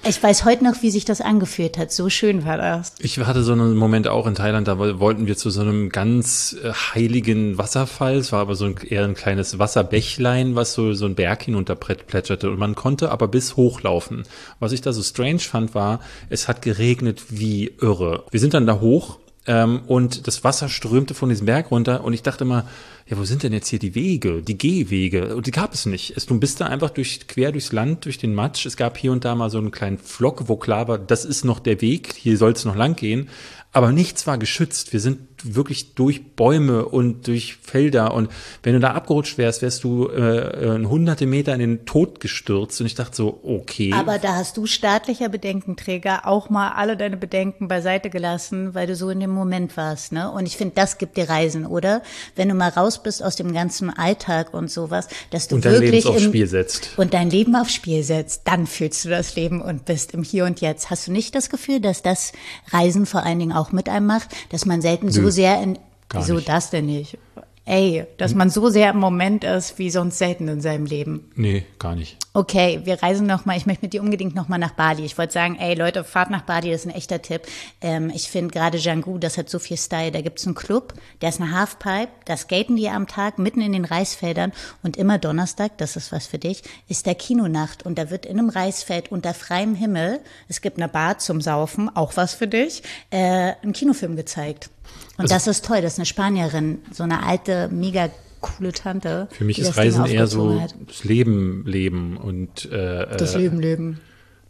[0.06, 1.92] ich weiß heute noch, wie sich das angefühlt hat.
[1.92, 2.94] So schön war das.
[3.00, 5.90] Ich hatte so einen Moment auch in Thailand, da woll- wollten wir zu so einem
[5.90, 8.16] ganz äh, heiligen Wasserfall.
[8.18, 11.76] Es war aber so ein, eher ein kleines Wasserbächlein, was so, so einen Berg hinunter
[11.76, 12.50] plätscherte.
[12.50, 14.24] Und man konnte aber bis hochlaufen.
[14.60, 16.00] Was ich da so strange fand, war,
[16.30, 18.24] es hat geregnet wie irre.
[18.32, 22.14] Wir sind dann da hoch ähm, und das Wasser strömte von diesem Berg runter und
[22.14, 22.66] ich dachte immer,
[23.08, 25.36] ja, wo sind denn jetzt hier die Wege, die Gehwege?
[25.36, 26.16] Und die gab es nicht.
[26.16, 28.66] Es, du bist da einfach durch, quer durchs Land, durch den Matsch.
[28.66, 31.44] Es gab hier und da mal so einen kleinen Flock, wo klar war, das ist
[31.44, 33.30] noch der Weg, hier soll es noch lang gehen.
[33.74, 34.94] Aber nichts war geschützt.
[34.94, 38.14] Wir sind wirklich durch Bäume und durch Felder.
[38.14, 38.30] Und
[38.64, 42.80] wenn du da abgerutscht wärst, wärst du äh, äh, hunderte Meter in den Tod gestürzt.
[42.82, 43.94] Und ich dachte so, okay.
[43.94, 48.96] Aber da hast du staatlicher Bedenkenträger auch mal alle deine Bedenken beiseite gelassen, weil du
[48.96, 50.32] so in dem Moment warst, ne?
[50.32, 52.02] Und ich finde, das gibt dir Reisen, oder?
[52.36, 55.74] Wenn du mal raus bist aus dem ganzen Alltag und sowas, dass du und dein
[55.74, 56.92] Leben wirklich aufs im, Spiel setzt.
[56.98, 60.46] und dein Leben aufs Spiel setzt, dann fühlst du das Leben und bist im Hier
[60.46, 60.90] und Jetzt.
[60.90, 62.34] Hast du nicht das Gefühl, dass das
[62.72, 65.80] Reisen vor allen Dingen auch mit einem macht, dass man selten so Nö, sehr in
[66.10, 66.50] gar wieso nicht.
[66.50, 67.18] das denn nicht?
[67.66, 71.32] Ey, dass man so sehr im Moment ist wie sonst selten in seinem Leben.
[71.36, 72.18] Nee, gar nicht.
[72.34, 73.56] Okay, wir reisen noch mal.
[73.56, 75.06] Ich möchte mit dir unbedingt noch mal nach Bali.
[75.06, 77.44] Ich wollte sagen, ey Leute, fahrt nach Bali, das ist ein echter Tipp.
[77.80, 80.12] Ähm, ich finde gerade Django, das hat so viel Style.
[80.12, 83.72] Da gibt's einen Club, der ist eine Halfpipe, da skaten die am Tag mitten in
[83.72, 88.10] den Reisfeldern und immer Donnerstag, das ist was für dich, ist der Kinonacht und da
[88.10, 90.20] wird in einem Reisfeld unter freiem Himmel,
[90.50, 94.70] es gibt eine Bar zum Saufen, auch was für dich, äh, ein Kinofilm gezeigt.
[95.18, 98.10] Und Also das ist toll, das ist eine Spanierin, so eine alte, mega
[98.42, 99.28] coole Tante.
[99.32, 100.76] Für mich ist das Reisen eher so hat.
[100.88, 104.02] das Leben leben und äh, Das äh, Leben leben.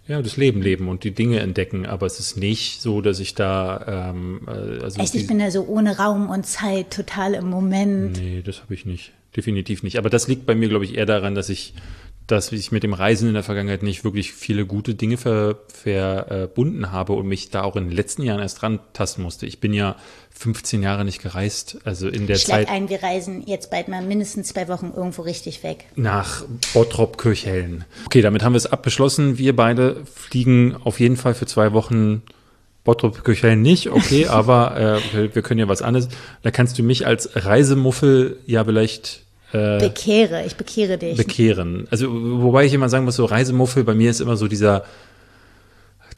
[0.07, 3.35] Ja, das Leben leben und die Dinge entdecken, aber es ist nicht so, dass ich
[3.35, 7.49] da ähm, äh, also Echt, ich bin da so ohne Raum und Zeit, total im
[7.49, 8.17] Moment.
[8.17, 9.13] Nee, das habe ich nicht.
[9.35, 9.97] Definitiv nicht.
[9.97, 11.73] Aber das liegt bei mir, glaube ich, eher daran, dass ich,
[12.27, 16.91] dass ich mit dem Reisen in der Vergangenheit nicht wirklich viele gute Dinge ver, verbunden
[16.91, 19.45] habe und mich da auch in den letzten Jahren erst rantasten musste.
[19.45, 19.97] Ich bin ja
[20.31, 24.01] 15 Jahre nicht gereist, also in der Schlag Zeit ein, wir reisen jetzt bald mal
[24.01, 25.85] mindestens zwei Wochen irgendwo richtig weg.
[25.95, 27.85] nach Bottrop Kirchhellen.
[28.05, 29.37] Okay, damit haben wir es abgeschlossen.
[29.37, 32.23] Wir beide fliegen auf jeden Fall für zwei Wochen
[32.83, 36.07] Bottrop Kirchhellen nicht, okay, aber äh, wir, wir können ja was anderes.
[36.41, 39.23] Da kannst du mich als Reisemuffel ja vielleicht
[39.53, 41.15] äh, Bekehre, ich bekehre dich.
[41.15, 41.87] bekehren.
[41.91, 42.09] Also,
[42.41, 44.83] wobei ich immer sagen muss, so Reisemuffel, bei mir ist immer so dieser,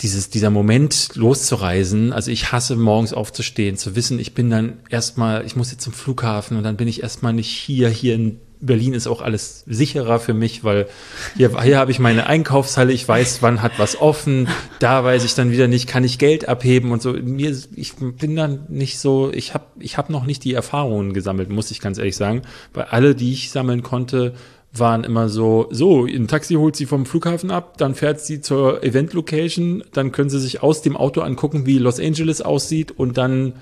[0.02, 5.46] dieses, dieser Moment loszureisen, also ich hasse morgens aufzustehen, zu wissen, ich bin dann erstmal,
[5.46, 8.93] ich muss jetzt zum Flughafen und dann bin ich erstmal nicht hier, hier in Berlin
[8.93, 10.88] ist auch alles sicherer für mich, weil
[11.36, 14.47] hier, hier habe ich meine Einkaufshalle, ich weiß, wann hat was offen,
[14.80, 17.13] da weiß ich dann wieder nicht, kann ich Geld abheben und so.
[17.13, 21.49] Mir, ich bin dann nicht so, ich habe ich hab noch nicht die Erfahrungen gesammelt,
[21.49, 22.41] muss ich ganz ehrlich sagen,
[22.74, 24.34] weil alle, die ich sammeln konnte,
[24.80, 28.84] waren immer so, so, ein Taxi holt sie vom Flughafen ab, dann fährt sie zur
[28.84, 33.53] Event-Location, dann können sie sich aus dem Auto angucken, wie Los Angeles aussieht und dann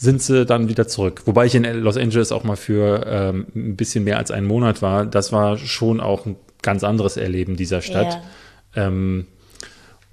[0.00, 1.22] sind sie dann wieder zurück.
[1.24, 4.80] Wobei ich in Los Angeles auch mal für ähm, ein bisschen mehr als einen Monat
[4.80, 5.04] war.
[5.04, 8.20] Das war schon auch ein ganz anderes Erleben dieser Stadt.
[8.76, 8.86] Ja.
[8.86, 9.26] Ähm,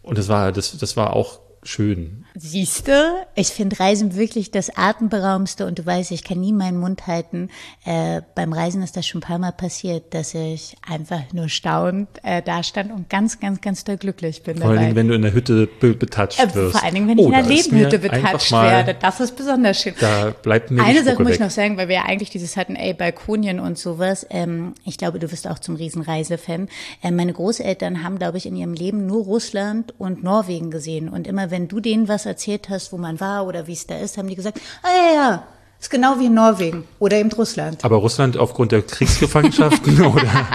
[0.02, 2.25] und das war, das, das war auch schön.
[2.38, 6.78] Siehst du, ich finde Reisen wirklich das Atemberaubendste und du weißt, ich kann nie meinen
[6.78, 7.50] Mund halten.
[7.86, 12.10] Äh, beim Reisen ist das schon ein paar Mal passiert, dass ich einfach nur staunend
[12.24, 14.58] äh, da stand und ganz, ganz, ganz doll glücklich bin.
[14.58, 16.74] Vor allen Dingen, wenn du in der Hütte be betatscht äh, wirst.
[16.74, 18.98] Vor allen Dingen, wenn oh, ich in der Nebenhütte betatscht werde.
[19.00, 19.94] Das ist besonders schön.
[20.02, 22.76] Da bleibt mir Eine Sache muss ich noch sagen, weil wir ja eigentlich dieses hatten,
[22.76, 24.28] ey, Balkonien und sowas.
[24.30, 26.68] Ähm, ich glaube, du wirst auch zum Riesenreisefan.
[27.02, 31.08] Äh, meine Großeltern haben, glaube ich, in ihrem Leben nur Russland und Norwegen gesehen.
[31.08, 33.98] Und immer wenn du denen was erzählt hast, wo man war oder wie es da
[33.98, 35.44] ist, haben die gesagt, ah ja, ja,
[35.80, 37.84] ist genau wie in Norwegen oder eben Russland.
[37.84, 40.48] Aber Russland aufgrund der Kriegsgefangenschaften oder?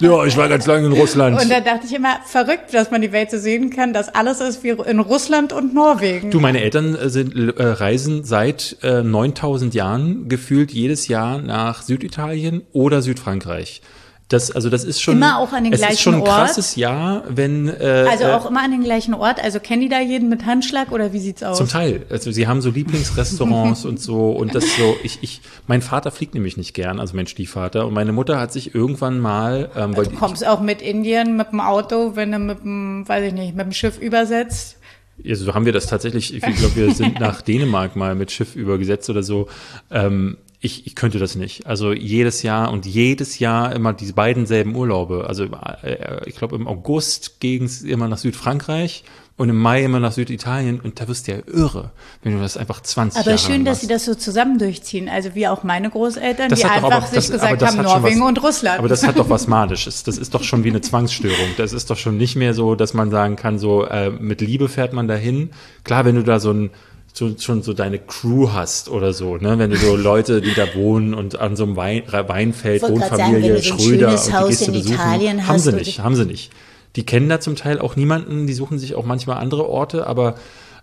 [0.00, 1.40] ja, ich war ganz lange in Russland.
[1.40, 4.40] Und da dachte ich immer, verrückt, dass man die Welt so sehen kann, dass alles
[4.40, 6.30] ist wie in Russland und Norwegen.
[6.30, 11.82] Du, meine Eltern äh, sind, äh, reisen seit äh, 9000 Jahren gefühlt jedes Jahr nach
[11.82, 13.82] Süditalien oder Südfrankreich.
[14.28, 16.30] Das, also das ist schon immer auch an den es gleichen ist schon ein Ort.
[16.30, 19.40] krasses Jahr, wenn äh, also auch immer an den gleichen Ort.
[19.42, 21.58] Also kennen die da jeden mit Handschlag oder wie sieht's aus?
[21.58, 22.04] Zum Teil.
[22.10, 24.96] Also sie haben so Lieblingsrestaurants und so und das so.
[25.04, 28.52] Ich, ich, mein Vater fliegt nämlich nicht gern, also mein Stiefvater und meine Mutter hat
[28.52, 29.70] sich irgendwann mal.
[29.76, 33.08] Ähm, also du kommst ich, auch mit Indien mit dem Auto, wenn du mit dem,
[33.08, 34.78] weiß ich nicht, mit dem Schiff übersetzt.
[35.24, 36.34] Also so haben wir das tatsächlich.
[36.34, 39.48] Ich glaube, wir sind nach Dänemark mal mit Schiff übergesetzt oder so.
[39.90, 41.66] Ähm, ich, ich könnte das nicht.
[41.66, 45.26] Also jedes Jahr und jedes Jahr immer diese beiden selben Urlaube.
[45.28, 49.04] Also äh, ich glaube im August ging es immer nach Südfrankreich
[49.36, 51.90] und im Mai immer nach Süditalien und da wirst du ja irre,
[52.22, 55.10] wenn du das einfach 20 aber Jahre schön, dass sie das so zusammen durchziehen.
[55.10, 58.28] Also wie auch meine Großeltern, das die einfach aber, sich das, gesagt haben, Norwegen was,
[58.28, 58.78] und Russland.
[58.78, 60.04] Aber das hat doch was Magisches.
[60.04, 61.50] Das ist doch schon wie eine Zwangsstörung.
[61.58, 64.70] Das ist doch schon nicht mehr so, dass man sagen kann, so äh, mit Liebe
[64.70, 65.50] fährt man dahin.
[65.84, 66.70] Klar, wenn du da so ein
[67.16, 69.58] so, schon so deine Crew hast oder so, ne?
[69.58, 73.80] Wenn du so Leute, die da wohnen und an so einem Wein, Weinfeld, Wohnfamilie, sagen,
[73.80, 76.52] Schröder und die gehst du besuchen, Italien haben sie nicht, haben sie nicht.
[76.94, 80.34] Die kennen da zum Teil auch niemanden, die suchen sich auch manchmal andere Orte, aber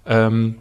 [0.08, 0.56] ähm,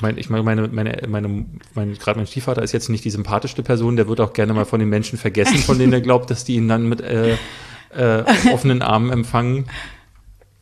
[0.00, 1.44] mein, ich meine, meine, meine, meine,
[1.74, 4.64] mein, gerade mein Stiefvater ist jetzt nicht die sympathischste Person, der wird auch gerne mal
[4.64, 7.36] von den Menschen vergessen, von denen er glaubt, dass die ihn dann mit äh,
[7.96, 9.66] äh, offenen Armen empfangen.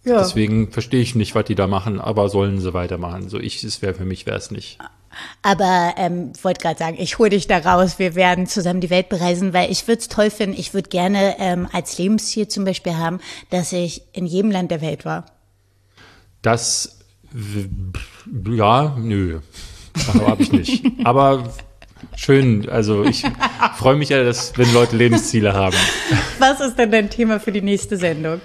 [0.09, 0.19] Ja.
[0.19, 3.29] Deswegen verstehe ich nicht, was die da machen, aber sollen sie weitermachen.
[3.29, 4.79] So ich, es wäre für mich wäre es nicht.
[5.43, 7.99] Aber ähm, wollte gerade sagen, ich hole dich da raus.
[7.99, 10.59] Wir werden zusammen die Welt bereisen, weil ich würde es toll finden.
[10.59, 14.81] Ich würde gerne ähm, als Lebensziel zum Beispiel haben, dass ich in jedem Land der
[14.81, 15.27] Welt war.
[16.41, 16.99] Das,
[18.51, 19.41] ja, nö,
[20.27, 20.85] habe ich nicht.
[21.05, 21.51] Aber
[22.17, 23.25] Schön, also ich
[23.77, 25.77] freue mich ja, dass, wenn Leute Lebensziele haben.
[26.39, 28.41] Was ist denn dein Thema für die nächste Sendung?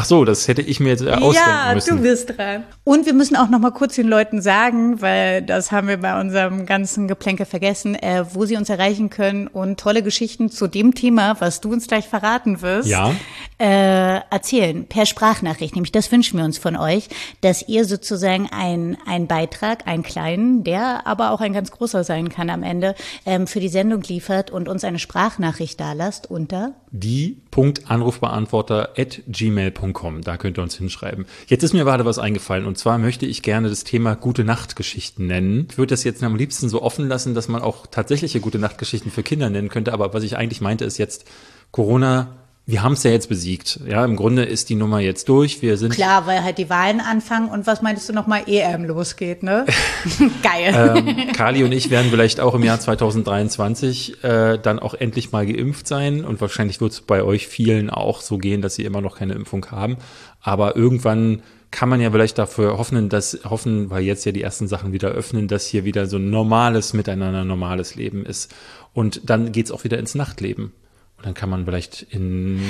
[0.00, 1.88] Ach so, das hätte ich mir jetzt ausdenken ja, müssen.
[1.88, 2.62] Ja, du bist dran.
[2.84, 6.20] Und wir müssen auch noch mal kurz den Leuten sagen, weil das haben wir bei
[6.20, 10.94] unserem ganzen Geplänke vergessen, äh, wo sie uns erreichen können und tolle Geschichten zu dem
[10.94, 13.10] Thema, was du uns gleich verraten wirst, ja.
[13.58, 15.74] äh, erzählen per Sprachnachricht.
[15.74, 17.08] Nämlich das wünschen wir uns von euch,
[17.40, 22.50] dass ihr sozusagen einen Beitrag, einen kleinen, der aber auch ein ganz großer sein kann
[22.50, 22.94] am Ende,
[23.26, 30.22] ähm, für die Sendung liefert und uns eine Sprachnachricht da lasst unter die.anrufbeantworter at gmail.com.
[30.22, 31.26] Da könnt ihr uns hinschreiben.
[31.46, 35.26] Jetzt ist mir gerade was eingefallen und zwar möchte ich gerne das Thema Gute Nachtgeschichten
[35.26, 35.68] nennen.
[35.70, 39.10] Ich würde das jetzt am liebsten so offen lassen, dass man auch tatsächliche Gute Nachtgeschichten
[39.10, 41.24] für Kinder nennen könnte, aber was ich eigentlich meinte ist jetzt
[41.70, 42.36] Corona
[42.68, 43.80] wir haben es ja jetzt besiegt.
[43.88, 45.62] Ja, im Grunde ist die Nummer jetzt durch.
[45.62, 48.84] Wir sind klar, weil halt die Wahlen anfangen und was meintest du noch mal EM
[48.84, 49.64] losgeht, ne?
[50.42, 50.74] Geil.
[50.98, 55.46] ähm, Kali und ich werden vielleicht auch im Jahr 2023 äh, dann auch endlich mal
[55.46, 59.00] geimpft sein und wahrscheinlich wird es bei euch vielen auch so gehen, dass sie immer
[59.00, 59.96] noch keine Impfung haben.
[60.42, 61.40] Aber irgendwann
[61.70, 65.08] kann man ja vielleicht dafür hoffen, dass hoffen, weil jetzt ja die ersten Sachen wieder
[65.08, 68.54] öffnen, dass hier wieder so ein normales Miteinander, normales Leben ist.
[68.92, 70.74] Und dann geht's auch wieder ins Nachtleben.
[71.18, 72.60] Und dann kann man vielleicht in.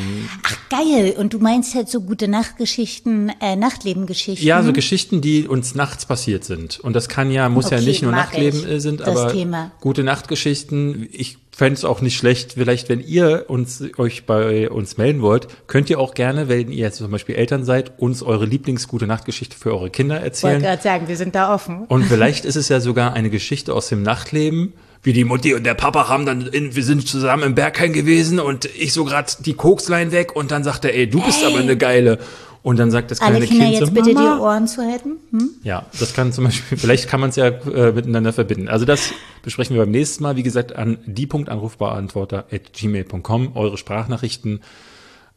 [0.43, 1.15] Ach geil!
[1.19, 4.47] Und du meinst halt so gute Nachtgeschichten, äh, Nachtlebengeschichten?
[4.47, 6.81] Ja, so Geschichten, die uns nachts passiert sind.
[6.81, 9.73] Und das kann ja, muss okay, ja nicht nur Nachtleben ich, sind, aber Thema.
[9.81, 11.11] gute Nachtgeschichten.
[11.13, 15.49] Ich fände es auch nicht schlecht, vielleicht, wenn ihr uns, euch bei uns melden wollt,
[15.67, 19.57] könnt ihr auch gerne, wenn ihr jetzt zum Beispiel Eltern seid, uns eure Lieblingsgute Nachtgeschichte
[19.59, 20.63] für eure Kinder Ich wollte erzählen.
[20.63, 21.85] gerade sagen, wir sind da offen.
[21.87, 24.73] Und vielleicht ist es ja sogar eine Geschichte aus dem Nachtleben,
[25.03, 28.41] wie die Mutti und der Papa haben dann, in, wir sind zusammen im Berghain gewesen
[28.41, 31.59] und ich so gerade die Kokslein weg und dann sagt er, ey, du bist aber
[31.59, 32.19] eine geile.
[32.63, 34.35] Und dann sagt das kleine Alle Kinder Kind jetzt so, bitte Mama.
[34.35, 35.13] die Ohren zu halten.
[35.31, 35.51] Hm?
[35.63, 38.67] Ja, das kann zum Beispiel, vielleicht kann man es ja äh, miteinander verbinden.
[38.69, 40.35] Also das besprechen wir beim nächsten Mal.
[40.37, 44.61] Wie gesagt, an die.anrufbeantworter.gmail.com, eure Sprachnachrichten.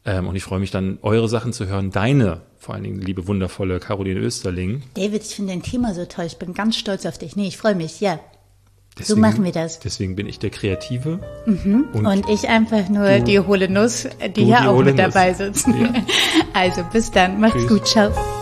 [0.04, 1.92] Ähm, und ich freue mich dann, eure Sachen zu hören.
[1.92, 4.82] Deine, vor allen Dingen, liebe, wundervolle Caroline Österling.
[4.94, 6.24] David, ich finde dein Thema so toll.
[6.26, 7.36] Ich bin ganz stolz auf dich.
[7.36, 8.00] Nee, ich freue mich.
[8.00, 8.18] Ja.
[8.98, 9.80] Deswegen, machen wir das.
[9.80, 11.20] Deswegen bin ich der Kreative.
[11.46, 15.14] Und, ich einfach nur die hohle Nuss, die du hier auch mit Nuss.
[15.14, 15.66] dabei sitzt.
[15.68, 15.92] Ja.
[16.54, 17.40] Also bis dann.
[17.40, 17.68] Macht's Tschüss.
[17.68, 17.86] gut.
[17.86, 18.41] Ciao.